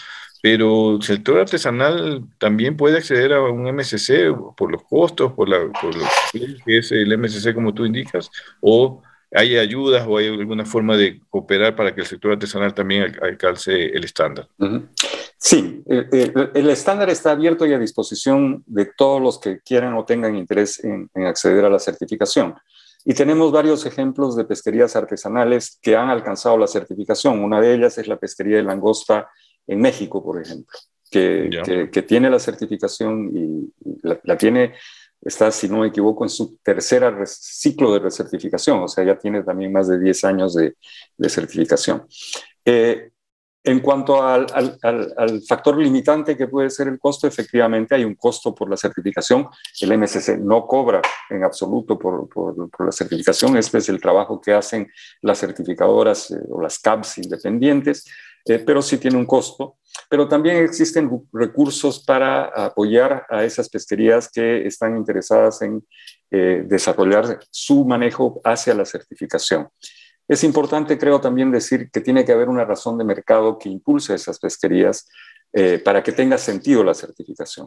[0.42, 5.58] pero el sector artesanal también puede acceder a un MSC por los costos, por, la,
[5.80, 9.00] por lo que es el MSC como tú indicas, o
[9.30, 13.86] hay ayudas o hay alguna forma de cooperar para que el sector artesanal también alcance
[13.86, 14.48] el estándar.
[15.38, 20.34] Sí, el, estándar está abierto y a disposición de todos los que quieran o tengan
[20.36, 22.56] interés en acceder a la certificación.
[23.04, 27.42] Y tenemos varios ejemplos de pesquerías artesanales que han alcanzado la certificación.
[27.42, 29.28] Una de ellas es la pesquería de langosta
[29.66, 30.78] en México, por ejemplo,
[31.10, 33.72] que, que, tiene la certificación y,
[34.02, 34.74] la, tiene,
[35.20, 39.42] está, si no me equivoco, en su tercera ciclo de recertificación, o sea, ya tiene
[39.42, 40.76] también más de 10 años de,
[41.16, 42.04] de certificación.
[42.64, 43.11] Eh,
[43.64, 44.46] en cuanto al,
[45.46, 49.48] factor limitante que puede ser el costo, efectivamente hay un costo por la certificación.
[49.80, 51.00] El MSC no cobra
[51.30, 52.28] en absoluto por,
[52.84, 53.56] la certificación.
[53.56, 54.90] Este es el trabajo que hacen
[55.20, 58.04] las certificadoras eh, o las CAPs independientes,
[58.46, 59.76] eh, pero sí tiene un costo.
[60.08, 65.86] Pero también existen recursos para apoyar a esas pesquerías que están interesadas en
[66.30, 69.68] eh, desarrollar su manejo hacia la certificación.
[70.32, 74.14] Es importante, creo, también decir que tiene que haber una razón de mercado que impulse
[74.14, 75.06] esas pesquerías
[75.52, 77.66] eh, para que tenga sentido la certificación.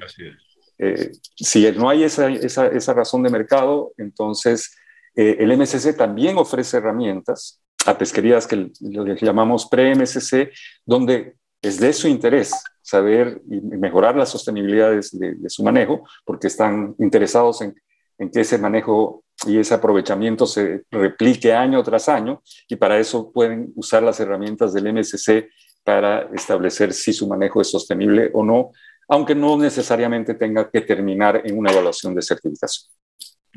[0.80, 4.76] Eh, si no hay esa, esa, razón de mercado, entonces
[5.16, 10.50] eh, el MSC también ofrece herramientas a pesquerías que les llamamos pre-MSC,
[10.84, 12.52] donde es de su interés
[12.82, 17.76] saber y mejorar las sostenibilidades de, de su manejo, porque están interesados en,
[18.18, 23.32] en que ese manejo y ese aprovechamiento se replique año tras año y para eso
[23.32, 25.50] pueden usar las herramientas del MSC
[25.84, 28.72] para establecer si su manejo es sostenible o no,
[29.08, 32.90] aunque no necesariamente tenga que terminar en una evaluación de certificación.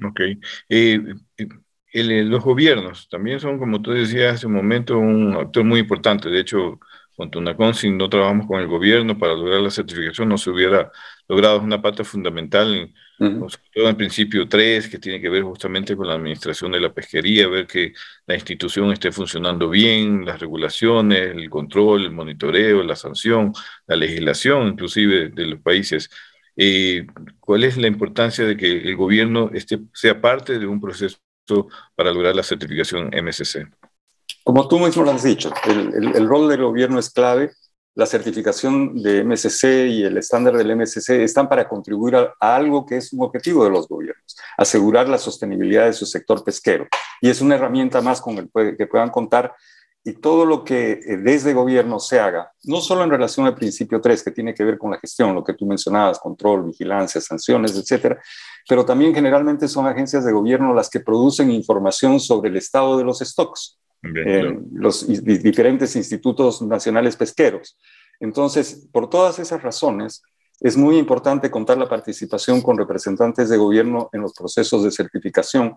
[0.04, 0.20] Ok.
[0.68, 1.00] Eh,
[1.92, 6.28] eh, los gobiernos también son, como tú decías hace un momento, un actor muy importante.
[6.28, 6.78] De hecho,
[7.16, 10.92] con Tunacon, si no trabajamos con el gobierno para lograr la certificación, no se hubiera
[11.28, 16.06] logrado una parte fundamental, sobre todo en principio 3, que tiene que ver justamente con
[16.06, 17.92] la administración de la pesquería, ver que
[18.26, 23.52] la institución esté funcionando bien, las regulaciones, el control, el monitoreo, la sanción,
[23.86, 26.08] la legislación inclusive de los países.
[26.56, 27.06] Eh,
[27.40, 31.18] ¿Cuál es la importancia de que el gobierno esté, sea parte de un proceso
[31.94, 33.66] para lograr la certificación MSC?
[34.44, 37.50] Como tú mismo lo has dicho, el, rol del gobierno es clave.
[37.98, 42.98] La certificación de MSC y el estándar del MSC están para contribuir a, algo que
[42.98, 46.86] es un objetivo de los gobiernos, asegurar la sostenibilidad de su sector pesquero.
[47.20, 49.52] Y es una herramienta más con el que puedan contar
[50.04, 54.00] y todo lo que eh, desde gobierno se haga, no solo en relación al principio
[54.00, 57.76] 3, que tiene que ver con la gestión, lo que tú mencionabas, control, vigilancia, sanciones,
[57.76, 58.22] etcétera,
[58.68, 63.02] pero también generalmente son agencias de gobierno las que producen información sobre el estado de
[63.02, 67.78] los stocks los diferentes institutos nacionales pesqueros.
[68.20, 70.22] Entonces, por todas esas razones,
[70.60, 75.76] es muy importante contar la participación con representantes de gobierno en los procesos de certificación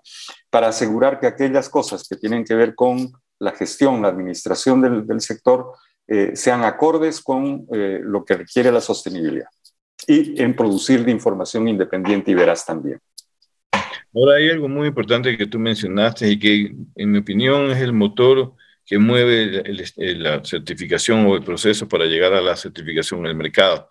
[0.49, 5.21] para asegurar que aquellas cosas que tienen que ver con la gestión, la administración del,
[5.21, 5.73] sector,
[6.07, 9.49] eh, sean acordes con eh, lo que requiere la sostenibilidad
[10.07, 12.99] y en producir de información independiente y veraz también.
[14.13, 17.93] Ahora hay algo muy importante que tú mencionaste y que en mi opinión es el
[17.93, 18.55] motor
[18.85, 19.63] que mueve
[19.95, 23.89] la certificación o el proceso para llegar a la certificación en el mercado.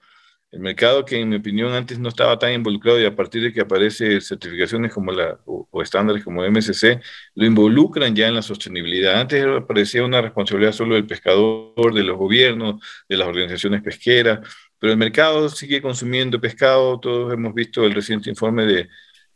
[0.50, 3.52] El mercado que en mi opinión antes no estaba tan involucrado y a partir de
[3.52, 7.00] que aparece certificaciones como la, o, estándares como MSC,
[7.36, 9.20] lo involucran ya en la sostenibilidad.
[9.20, 14.40] Antes parecía una responsabilidad solo del pescador, de los gobiernos, de las organizaciones pesqueras,
[14.78, 16.98] pero el mercado sigue consumiendo pescado.
[17.00, 18.88] Todos hemos visto el reciente informe de,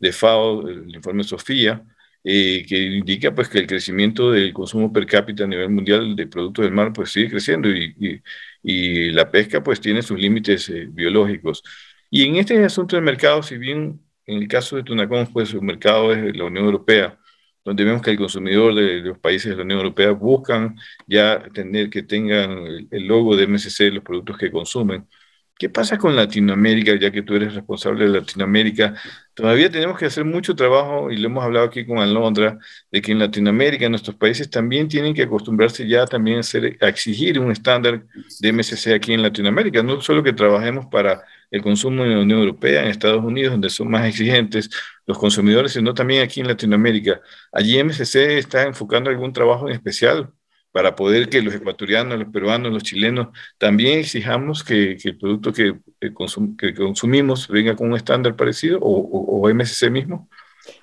[0.05, 1.83] de FAO, el informe Sofía,
[2.23, 6.27] eh, que indica pues que el crecimiento del consumo per cápita a nivel mundial de
[6.27, 8.23] productos del mar pues sigue creciendo y,
[8.63, 11.63] y, la pesca pues tiene sus límites eh, biológicos.
[12.11, 15.61] Y en este asunto del mercado, si bien en el caso de Tunacón pues su
[15.63, 17.19] mercado es la Unión Europea,
[17.65, 20.77] donde vemos que el consumidor de, los países de la Unión Europea buscan
[21.07, 22.51] ya tener que tengan
[22.91, 25.07] el, logo de MSC los productos que consumen.
[25.57, 28.95] ¿Qué pasa con Latinoamérica, ya que tú eres responsable de Latinoamérica?
[29.35, 32.59] Todavía tenemos que hacer mucho trabajo, y lo hemos hablado aquí con Alondra,
[32.91, 37.39] de que en Latinoamérica, nuestros países también tienen que acostumbrarse ya también a, a exigir
[37.39, 38.05] un estándar
[38.41, 39.83] de MSC aquí en Latinoamérica.
[39.85, 43.71] No solo que trabajemos para el consumo en la Unión Europea, en Estados Unidos, donde
[43.71, 44.69] son más exigentes
[45.07, 47.21] los consumidores, sino también aquí en Latinoamérica.
[47.53, 50.33] Allí MSC está enfocando algún trabajo en especial
[50.75, 55.77] para poder que los ecuatorianos, los peruanos, los chilenos también exijamos que, el producto que,
[56.01, 60.29] que, consumimos venga con un estándar parecido o, o, MSC mismo?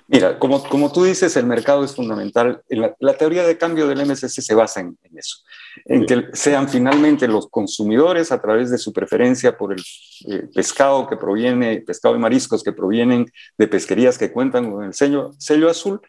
[0.08, 2.62] Mira, como, como tú dices, el mercado es fundamental.
[2.70, 5.40] La, teoría de cambio del MSC se basa en, eso,
[5.84, 9.84] en que sean finalmente los consumidores a través de su preferencia por el
[10.26, 13.26] eh, pescado que proviene, pescado y mariscos que provienen
[13.58, 16.00] de pesquerías que cuentan con el sello, sello azul,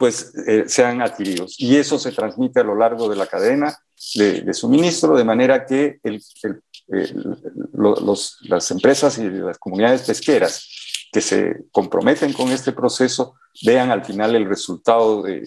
[0.00, 1.56] pues eh, sean adquiridos.
[1.58, 3.78] Y eso se transmite a lo largo de la cadena
[4.14, 6.00] de, suministro, de manera que
[8.48, 10.66] las empresas y las comunidades pesqueras
[11.12, 15.46] que se comprometen con este proceso vean al final el resultado de,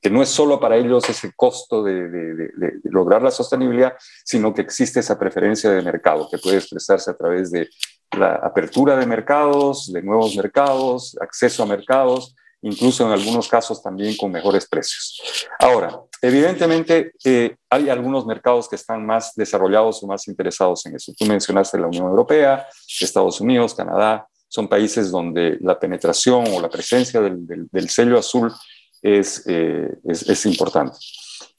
[0.00, 2.48] que no es solo para ellos ese costo de,
[2.84, 3.92] lograr la sostenibilidad,
[4.24, 7.68] sino que existe esa preferencia de mercado que puede expresarse a través de
[8.16, 14.16] la apertura de mercados, de nuevos mercados, acceso a mercados, incluso en algunos casos también
[14.16, 15.46] con mejores precios.
[15.58, 21.12] Ahora, evidentemente eh, hay algunos mercados que están más desarrollados o más interesados en eso.
[21.16, 22.66] Tú mencionaste la Unión Europea,
[23.00, 28.52] Estados Unidos, Canadá, son países donde la penetración o la presencia del, sello azul
[29.02, 30.96] eh, es, es, importante.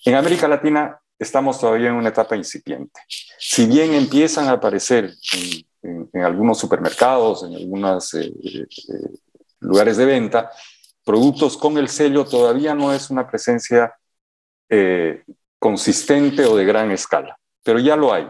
[0.05, 2.99] En América Latina estamos todavía en una etapa incipiente.
[3.37, 5.13] Si bien empiezan a aparecer
[5.83, 8.31] en, algunos supermercados, en algunos eh,
[9.59, 10.49] lugares de venta,
[11.05, 13.93] productos con el sello todavía no es una presencia
[14.67, 15.23] eh,
[15.59, 18.27] consistente o de gran escala, pero ya lo hay.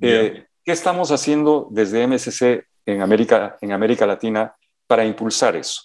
[0.00, 4.54] Eh, ¿Qué estamos haciendo desde MSC en América, en América Latina
[4.86, 5.82] para impulsar eso?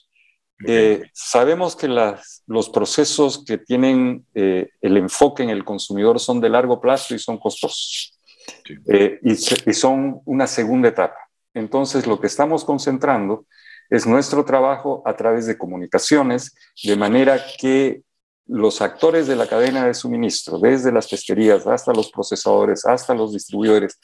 [0.65, 6.81] Eh, sabemos que los procesos que tienen el enfoque en el consumidor son de largo
[6.81, 8.19] plazo y son costosos.
[9.23, 11.17] y, son una segunda etapa.
[11.53, 13.45] Entonces, lo que estamos concentrando
[13.89, 18.03] es nuestro trabajo a través de comunicaciones, de manera que
[18.45, 23.33] los actores de la cadena de suministro, desde las pesquerías hasta los procesadores, hasta los
[23.33, 23.99] distribuidores,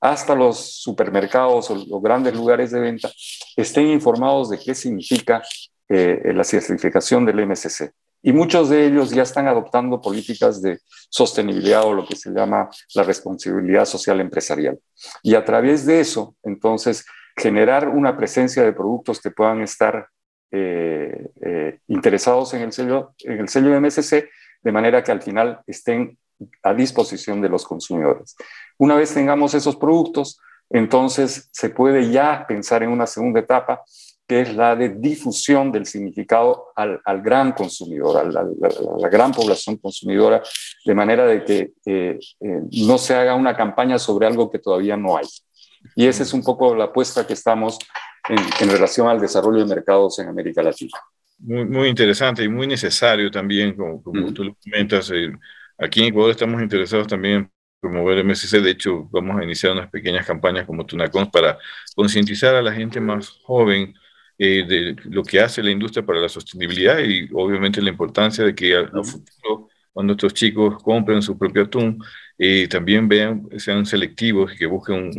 [0.00, 3.10] hasta los supermercados o los grandes lugares de venta,
[3.56, 5.42] estén informados de qué significa
[5.88, 7.92] eh, la certificación del MSC.
[8.22, 10.78] Y muchos de ellos ya están adoptando políticas de
[11.10, 14.78] sostenibilidad o lo que se llama la responsabilidad social empresarial.
[15.22, 17.04] Y a través de eso, entonces,
[17.36, 20.08] generar una presencia de productos que puedan estar
[20.50, 24.28] eh, eh, interesados en el, sello, en el sello MSC,
[24.62, 26.18] de manera que al final estén
[26.62, 28.36] a disposición de los consumidores.
[28.78, 33.82] Una vez tengamos esos productos, entonces se puede ya pensar en una segunda etapa,
[34.26, 40.42] que es la de difusión del significado al, gran consumidor, a la, gran población consumidora,
[40.84, 45.16] de manera de que eh, no se haga una campaña sobre algo que todavía no
[45.16, 45.26] hay.
[45.94, 47.78] Y esa es un poco la apuesta que estamos
[48.28, 50.98] en, relación al desarrollo de mercados en América Latina.
[51.38, 55.10] Muy, muy interesante y muy necesario también, como, como tú lo comentas.
[55.10, 55.32] Eh,
[55.78, 58.60] aquí en Ecuador estamos interesados también en promover MSC.
[58.60, 61.58] De hecho, vamos a iniciar unas pequeñas campañas como Tunacons para
[61.96, 63.94] concientizar a la gente más joven
[64.38, 68.54] eh, de lo que hace la industria para la sostenibilidad y obviamente la importancia de
[68.54, 72.02] que al futuro, cuando estos chicos compren su propio atún,
[72.44, 75.12] y también vean, sean selectivos y que busquen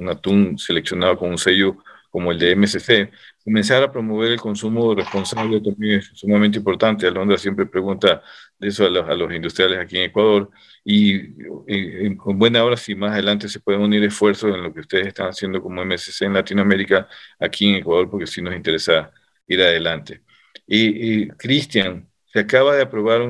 [0.00, 1.76] un, atún seleccionado con un sello
[2.08, 3.10] como el de MSC.
[3.42, 7.08] Comenzar a promover el consumo responsable también es sumamente importante.
[7.08, 8.22] Alondra siempre pregunta
[8.56, 10.50] de eso a los, industriales aquí en Ecuador
[10.84, 15.08] y, con buena hora si más adelante se pueden unir esfuerzos en lo que ustedes
[15.08, 17.08] están haciendo como MSC en Latinoamérica,
[17.40, 19.10] aquí en Ecuador, porque sí nos interesa
[19.48, 20.22] ir adelante.
[20.64, 23.22] Y, Cristian, se acaba de aprobar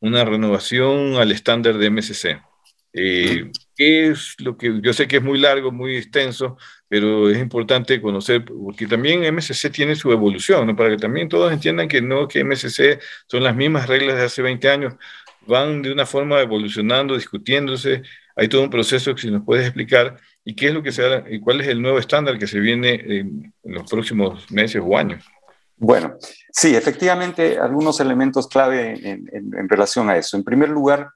[0.00, 2.49] una renovación al estándar de MSC.
[2.92, 6.56] Eh, ¿Qué es lo que yo sé que es muy largo, muy extenso,
[6.88, 10.74] pero es importante conocer, porque también MSC tiene su evolución, ¿no?
[10.74, 14.42] para que también todos entiendan que no que MSC son las mismas reglas de hace
[14.42, 14.94] 20 años,
[15.46, 18.02] van de una forma evolucionando, discutiéndose,
[18.36, 21.02] hay todo un proceso que si nos puedes explicar, y qué es lo que se
[21.30, 25.24] y cuál es el nuevo estándar que se viene en, los próximos meses o años.
[25.76, 26.16] Bueno,
[26.50, 30.36] sí, efectivamente, algunos elementos clave en, relación a eso.
[30.36, 31.10] En primer lugar,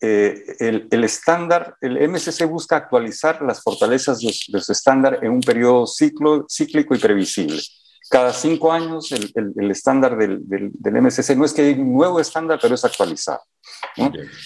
[0.00, 0.56] eh,
[0.90, 6.44] el, estándar, el MSC busca actualizar las fortalezas de, su estándar en un periodo ciclo,
[6.48, 7.62] cíclico y previsible.
[8.10, 12.58] Cada cinco años el, estándar del, del, MSC no es que hay un nuevo estándar,
[12.60, 13.40] pero es actualizado.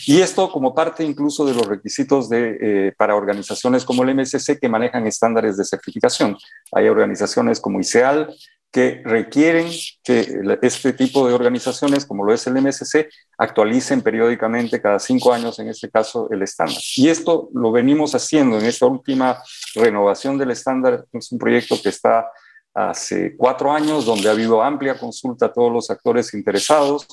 [0.06, 4.60] Y esto como parte incluso de los requisitos de, eh, para organizaciones como el MSC
[4.60, 6.36] que manejan estándares de certificación.
[6.72, 8.32] Hay organizaciones como ICEAL
[8.70, 9.70] que requieren
[10.04, 13.08] que este tipo de organizaciones, como lo es el MSC,
[13.38, 16.78] actualicen periódicamente cada cinco años, en este caso, el estándar.
[16.96, 19.42] Y esto lo venimos haciendo en esta última
[19.74, 21.04] renovación del estándar.
[21.12, 22.30] Es un proyecto que está
[22.74, 27.06] hace cuatro años, donde ha habido amplia consulta a todos los actores interesados,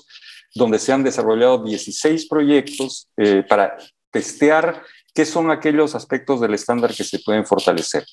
[0.54, 3.78] donde se han desarrollado 16 proyectos eh, para
[4.12, 4.84] testear
[5.16, 8.06] qué son aquellos aspectos del estándar que se pueden fortalecer.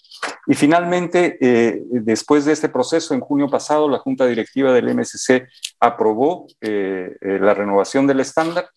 [0.47, 5.49] Y finalmente, eh, después de este proceso, en junio pasado, la Junta Directiva del MSC
[5.81, 8.71] aprobó eh, la renovación del estándar.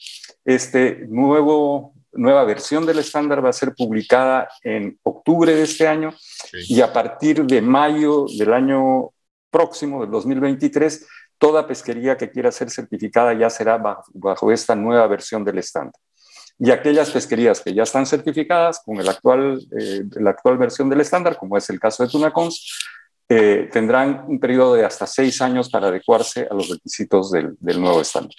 [0.43, 6.13] Este nuevo nueva versión del estándar va a ser publicada en octubre de este año
[6.53, 9.09] y a partir de mayo del año
[9.51, 11.07] próximo, del 2023,
[11.37, 15.99] toda pesquería que quiera ser certificada ya será bajo, esta nueva versión del estándar.
[16.57, 21.01] Y aquellas pesquerías que ya están certificadas con el actual, eh, la actual versión del
[21.01, 22.79] estándar, como es el caso de Tunacons,
[23.27, 27.81] eh, tendrán un periodo de hasta seis años para adecuarse a los requisitos del, del
[27.81, 28.35] nuevo estándar.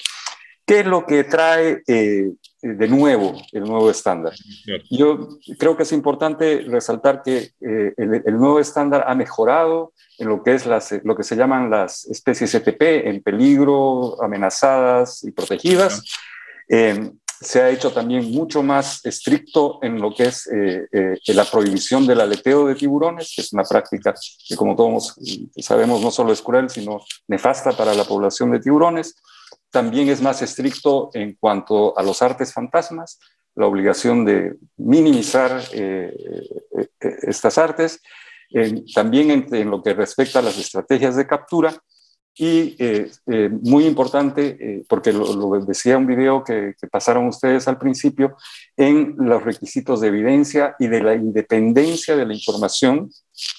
[0.66, 4.32] ¿Qué es lo que trae eh, de nuevo el nuevo estándar?
[4.90, 10.42] Yo creo que es importante resaltar que eh, el, nuevo estándar ha mejorado en lo
[10.42, 16.02] que es las, lo que se llaman las especies ETP en peligro, amenazadas y protegidas.
[16.68, 20.48] Eh, se ha hecho también mucho más estricto en lo que es
[21.26, 24.14] la prohibición del aleteo de tiburones, que es una práctica
[24.48, 25.14] que como todos
[25.58, 29.16] sabemos no solo es cruel, sino nefasta para la población de tiburones.
[29.70, 33.18] También es más estricto en cuanto a los artes fantasmas,
[33.56, 36.14] la obligación de minimizar eh,
[36.78, 38.00] eh, eh, estas artes,
[38.94, 41.74] también en, lo que respecta a las estrategias de captura
[42.38, 42.76] y
[43.62, 48.36] muy importante, porque lo, decía un video que, que, pasaron ustedes al principio,
[48.76, 53.10] en los requisitos de evidencia y de la independencia de la información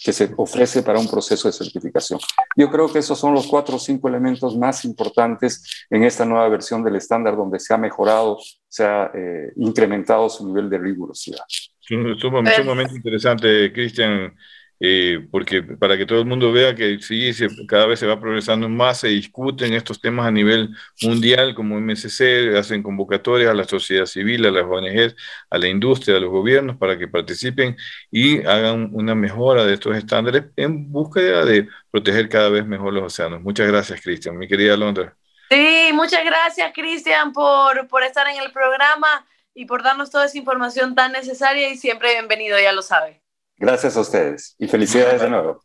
[0.03, 2.19] que se ofrece para un proceso de certificación.
[2.55, 6.49] Yo creo que esos son los cuatro o cinco elementos más importantes en esta nueva
[6.49, 11.43] versión del estándar donde se ha mejorado, se ha eh, incrementado su nivel de rigurosidad.
[11.81, 14.35] Sumamente interesante, Cristian.
[14.79, 17.31] Eh, porque para que todo el mundo vea que sí,
[17.67, 20.69] cada vez se va progresando más, se discuten estos temas a nivel
[21.01, 25.15] mundial, como MSC, hacen convocatorias a la sociedad civil, a las ONGs,
[25.49, 27.75] a la industria, a los gobiernos, para que participen
[28.11, 33.03] y hagan una mejora de estos estándares en búsqueda de proteger cada vez mejor los
[33.03, 33.41] océanos.
[33.41, 34.37] Muchas gracias, Cristian.
[34.37, 35.15] Mi querida Londra.
[35.49, 40.37] Sí, muchas gracias, Cristian, por, por estar en el programa y por darnos toda esa
[40.37, 43.21] información tan necesaria y siempre bienvenido, ya lo sabe.
[43.57, 45.63] Gracias a ustedes y felicidades de nuevo.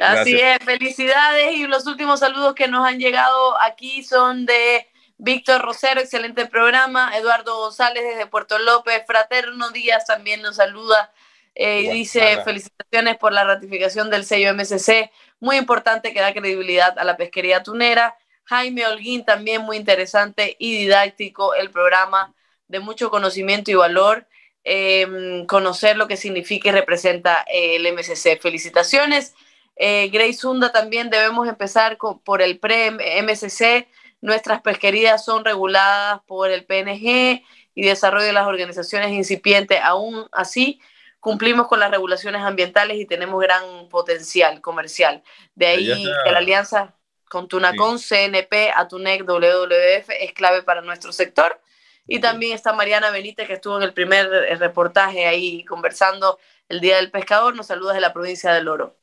[0.00, 4.86] Así es, felicidades y los últimos saludos que nos han llegado aquí son de
[5.16, 11.12] Víctor Rosero, excelente programa, Eduardo González desde Puerto López, Fraterno Díaz también nos saluda
[11.54, 15.10] eh, y dice felicitaciones por la ratificación del sello MSC,
[15.40, 18.16] muy importante que da credibilidad a la pesquería tunera.
[18.44, 22.34] Jaime Holguín también muy interesante y didáctico el programa
[22.68, 24.26] de mucho conocimiento y valor.
[24.72, 28.38] Em, conocer lo que significa y representa eh, el MSC.
[28.40, 29.34] Felicitaciones.
[29.74, 33.88] Eh, Grace Hunda también debemos empezar por el pre-MSC.
[34.20, 37.42] Nuestras pesquerías son reguladas por el PNG
[37.74, 39.80] y desarrollo de las organizaciones incipientes.
[39.82, 40.80] Aún así,
[41.18, 45.24] cumplimos con las regulaciones ambientales y tenemos gran potencial comercial.
[45.56, 46.94] De ahí que la alianza
[47.28, 51.60] con Tunacon, CNP, Atunec, WWF es clave para nuestro sector
[52.06, 56.38] y también está Mariana Benítez, que estuvo en el primer eh, reportaje ahí conversando
[56.68, 57.54] el Día del Pescador.
[57.54, 58.96] Nos saluda de la provincia del Oro.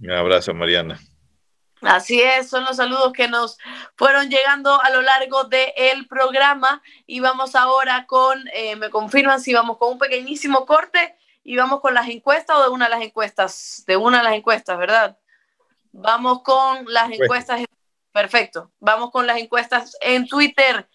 [0.00, 0.98] Un abrazo, Mariana.
[1.82, 3.58] Así es, son los saludos que nos
[3.96, 9.52] fueron llegando a lo largo del programa y vamos ahora con, eh, me confirman si
[9.52, 13.02] vamos con un pequeñísimo corte y vamos con las encuestas o de una de las
[13.02, 15.18] encuestas, de una de las encuestas, ¿verdad?
[15.90, 17.64] Vamos con las encuestas,
[18.12, 20.88] perfecto, vamos con las encuestas en Twitter.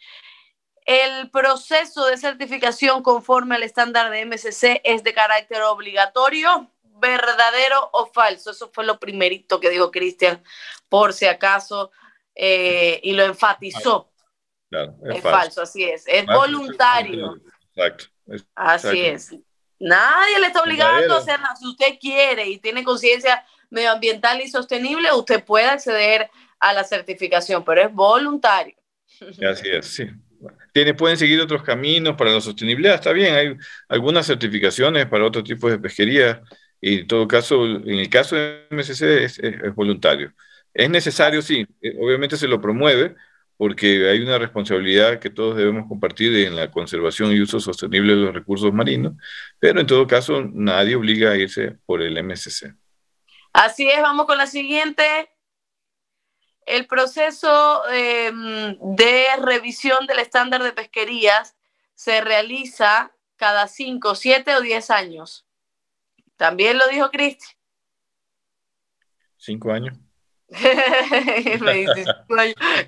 [0.88, 8.05] El proceso de certificación conforme al estándar de MSC es de carácter obligatorio, verdadero o
[8.05, 8.51] falso.
[8.51, 10.41] Eso fue lo primerito que dijo Cristian,
[10.88, 11.91] por si acaso,
[12.33, 14.13] eh, y lo enfatizó.
[14.71, 15.61] es, falso.
[15.61, 16.05] así es.
[16.07, 17.35] Es voluntario.
[17.75, 18.05] Exacto.
[18.55, 19.35] Así es.
[19.79, 21.57] Nadie le está obligando a hacer nada.
[21.57, 26.31] Si usted quiere y tiene conciencia medioambiental y sostenible, usted puede acceder
[26.61, 28.77] a la certificación, pero es voluntario.
[29.19, 30.09] Así es, sí.
[30.78, 33.57] Tiene, pueden seguir otros caminos para la sostenibilidad, está bien, hay
[33.89, 36.43] algunas certificaciones para otro tipo de pesquería
[36.80, 40.34] y en todo caso, en el caso de MSC es, es voluntario.
[40.75, 43.15] Es necesario, sí, eh, obviamente se lo promueve
[43.57, 48.21] porque hay una responsabilidad que todos debemos compartir en la conservación y uso sostenible de
[48.21, 49.13] los recursos marinos,
[49.57, 52.71] pero en todo caso nadie obliga a irse por el MSC.
[53.51, 55.03] Así es, vamos con la siguiente.
[56.68, 61.55] El proceso em, de revisión del estándar de pesquerías
[61.95, 65.47] se realiza cada 5, 7 o 10 años.
[66.36, 67.45] También lo dijo Cristi.
[69.38, 69.97] Cinco años.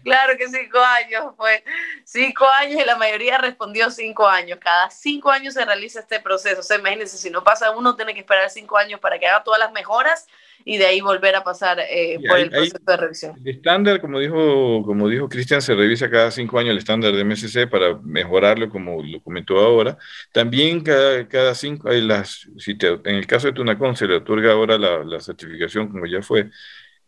[0.03, 1.64] Claro que cinco años fue.
[2.05, 4.60] Cinco años y la mayoría respondió cinco años.
[4.62, 6.62] Cada cinco años se realiza este proceso.
[6.62, 9.43] O sea, imagínense, si no pasa uno, tiene que esperar cinco años para que haga
[9.43, 10.26] todas las mejoras
[10.66, 13.36] y de ahí volver a pasar eh, por el proceso de revisión.
[13.43, 17.24] El estándar, como dijo, como dijo Cristian, se revisa cada cinco años el estándar de
[17.24, 19.97] MSC para mejorarlo, como lo comentó ahora.
[20.32, 24.51] También cada, cada cinco, hay las, si en el caso de Tunacón se le otorga
[24.51, 26.49] ahora la, la certificación, como ya fue,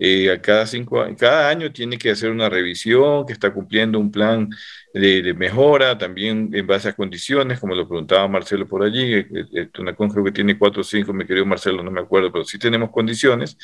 [0.04, 4.12] eh, a cada, cinco, cada año tiene que hacer una revisión, que está cumpliendo un
[4.12, 4.50] plan
[4.94, 9.68] de, mejora, también en base a condiciones, como lo preguntaba Marcelo por allí, eh, eh,
[9.72, 12.58] Tunacón creo que tiene cuatro o cinco, me querido Marcelo, no me acuerdo, pero sí
[12.58, 13.58] tenemos condiciones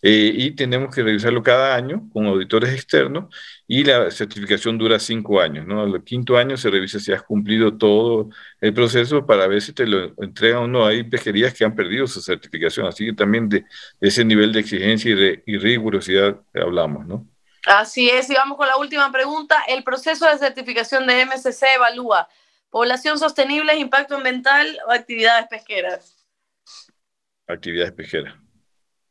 [0.00, 3.34] eh, y tenemos que revisarlo cada año con auditores externos
[3.72, 5.82] y la certificación dura cinco años, ¿no?
[5.82, 8.28] Al quinto año se revisa si has cumplido todo
[8.60, 10.84] el proceso para ver si te lo entregan o no.
[10.84, 13.64] Hay pesquerías que han perdido su certificación, así que también de,
[14.00, 17.24] ese nivel de exigencia y, y rigurosidad hablamos, ¿no?
[17.64, 19.62] Así es, y vamos con la última pregunta.
[19.68, 22.28] ¿El proceso de certificación de MSC evalúa
[22.70, 26.26] población sostenible, impacto ambiental o actividades pesqueras?
[27.46, 28.34] Actividades pesqueras.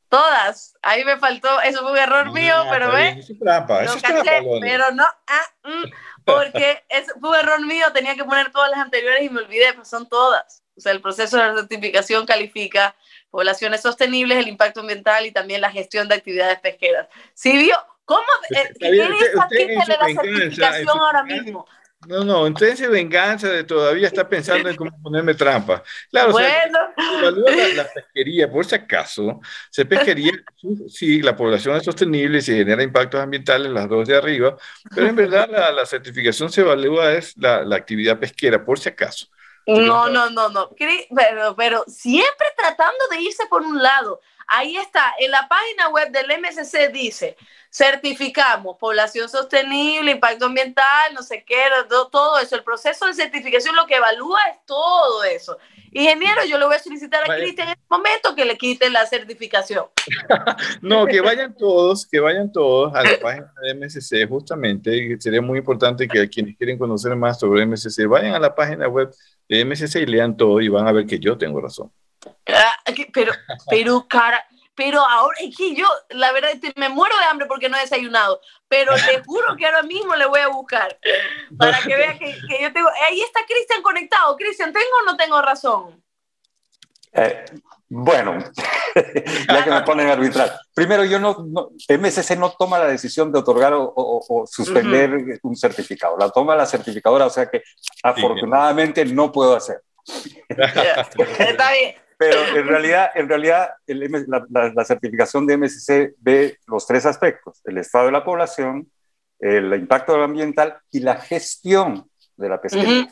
[0.09, 0.75] Todas.
[0.81, 3.09] Ahí me faltó, eso fue un error mío, pero ve.
[3.19, 4.23] Eso es trampa, eso es trampa,
[4.59, 5.91] pero no, ah, mm,
[6.25, 9.73] porque es, fue un error mío, tenía que poner todas las anteriores y me olvidé,
[9.73, 10.63] pues son todas.
[10.75, 12.95] O sea, el proceso de certificación califica
[13.29, 17.07] poblaciones sostenibles, el impacto ambiental y también la gestión de actividades pesqueras.
[17.33, 17.75] ¿Sí vio?
[18.05, 18.23] ¿Cómo?
[18.49, 21.67] Eh, ¿Quién es de la certificación ahora mismo?
[22.07, 25.83] No, no, entonces venganza de todavía está pensando en cómo ponerme trampa.
[26.09, 26.79] Claro, bueno.
[27.19, 30.31] evalúa la, pesquería, por si acaso, se pesquería,
[30.87, 34.55] sí, la población es sostenible, se genera impactos ambientales, las dos de arriba,
[34.95, 38.87] pero en verdad la, la certificación se evalúa es la, la, actividad pesquera, por si
[38.87, 39.27] acaso.
[39.67, 44.21] No, no, no, no, pero, pero siempre tratando de irse por un lado.
[44.51, 47.37] Ahí está, en la página web del MSC dice,
[47.71, 51.65] certificamos población sostenible, impacto ambiental, no sé qué,
[52.11, 52.55] todo eso.
[52.55, 55.59] El proceso de certificación lo que evalúa es todo eso.
[55.91, 59.05] Ingeniero, yo le voy a solicitar a Cristian en este momento que le quite la
[59.05, 59.85] certificación.
[60.81, 65.19] no, que vayan todos, que vayan todos a la página de MSC, justamente.
[65.19, 69.13] Sería muy importante que quienes quieren conocer más sobre MSC vayan a la página web
[69.47, 71.91] de MSC y lean todo y van a ver que yo tengo razón.
[73.13, 73.33] Pero,
[73.69, 74.45] pero, cara,
[74.79, 78.39] pero ahora es que yo, la verdad, me muero de hambre porque no he desayunado,
[78.69, 80.97] pero le juro que ahora mismo le voy a buscar
[81.57, 82.87] para que vea que, yo tengo.
[83.05, 84.37] Ahí está Cristian conectado.
[84.37, 86.01] Cristian, ¿tengo o no tengo razón?
[87.11, 87.43] Eh,
[87.89, 88.37] bueno,
[89.49, 90.57] ya que me ponen a arbitrar.
[90.73, 96.15] Primero, yo no, MSC no toma la decisión de otorgar o, suspender un certificado.
[96.17, 97.63] La toma la certificadora, o sea que
[98.01, 99.81] afortunadamente no puedo hacer.
[100.47, 101.95] Está bien.
[102.19, 108.07] Pero en realidad, en realidad la, certificación de MSC ve los tres aspectos, el estado
[108.07, 108.91] de la población,
[109.39, 113.07] el impacto ambiental y la gestión de la pesquería.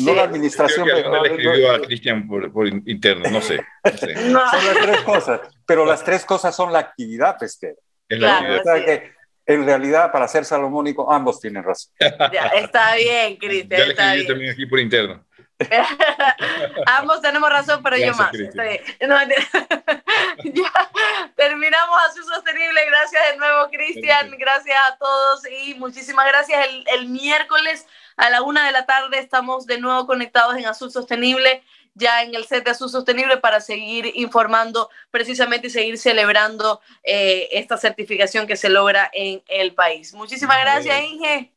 [0.00, 0.86] no la administración.
[0.86, 3.56] Pero, le escribió a Cristian por, interno, no sé.
[3.84, 7.76] Son las tres cosas, pero las tres cosas son la actividad pesquera.
[8.06, 9.12] Claro, que
[9.46, 11.90] en realidad, para ser salomónico, ambos tienen razón.
[12.00, 13.80] Ya, está bien, Cristian.
[13.80, 15.24] Ya le escribí también aquí por interno.
[16.86, 18.30] Ambos tenemos razón, pero yo más.
[20.44, 20.72] ya
[21.34, 22.84] terminamos a su sostenible.
[22.86, 24.30] Gracias de nuevo, Cristian.
[24.38, 26.66] Gracias a todos y muchísimas gracias.
[26.66, 30.90] El, el, miércoles a la una de la tarde estamos de nuevo conectados en Azul
[30.90, 31.62] Sostenible,
[31.94, 37.48] ya en el set de Azul Sostenible para seguir informando precisamente y seguir celebrando eh,
[37.52, 40.12] esta certificación que se logra en el país.
[40.12, 41.55] Muchísimas gracias, Inge.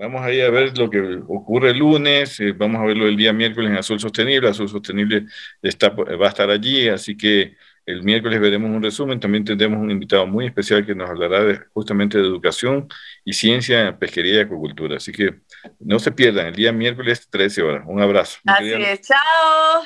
[0.00, 0.98] Vamos a ir a ver lo que
[1.28, 4.48] ocurre el lunes, eh, vamos a verlo el día miércoles en Azul Sostenible.
[4.48, 5.26] Azul Sostenible
[5.60, 7.54] está, va a estar allí, así que
[7.84, 9.20] El miércoles veremos un resumen.
[9.20, 12.88] También tendremos un invitado muy especial que nos hablará de, justamente de educación
[13.24, 14.96] y ciencia, pesquería y acuicultura.
[14.96, 15.40] Así que
[15.80, 17.84] no se pierdan el día miércoles 13 horas.
[17.86, 18.38] Un abrazo.
[18.46, 19.82] Así es, chao.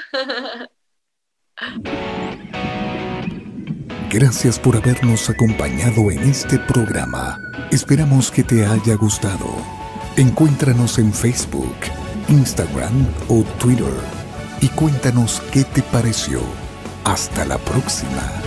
[4.11, 7.37] Gracias por habernos acompañado en este programa.
[7.73, 9.84] Esperamos que te haya gustado.
[10.17, 11.75] Encuéntranos en Facebook,
[12.29, 13.93] Instagram o Twitter
[14.61, 16.41] y cuéntanos qué te pareció.
[17.03, 18.44] Hasta la próxima.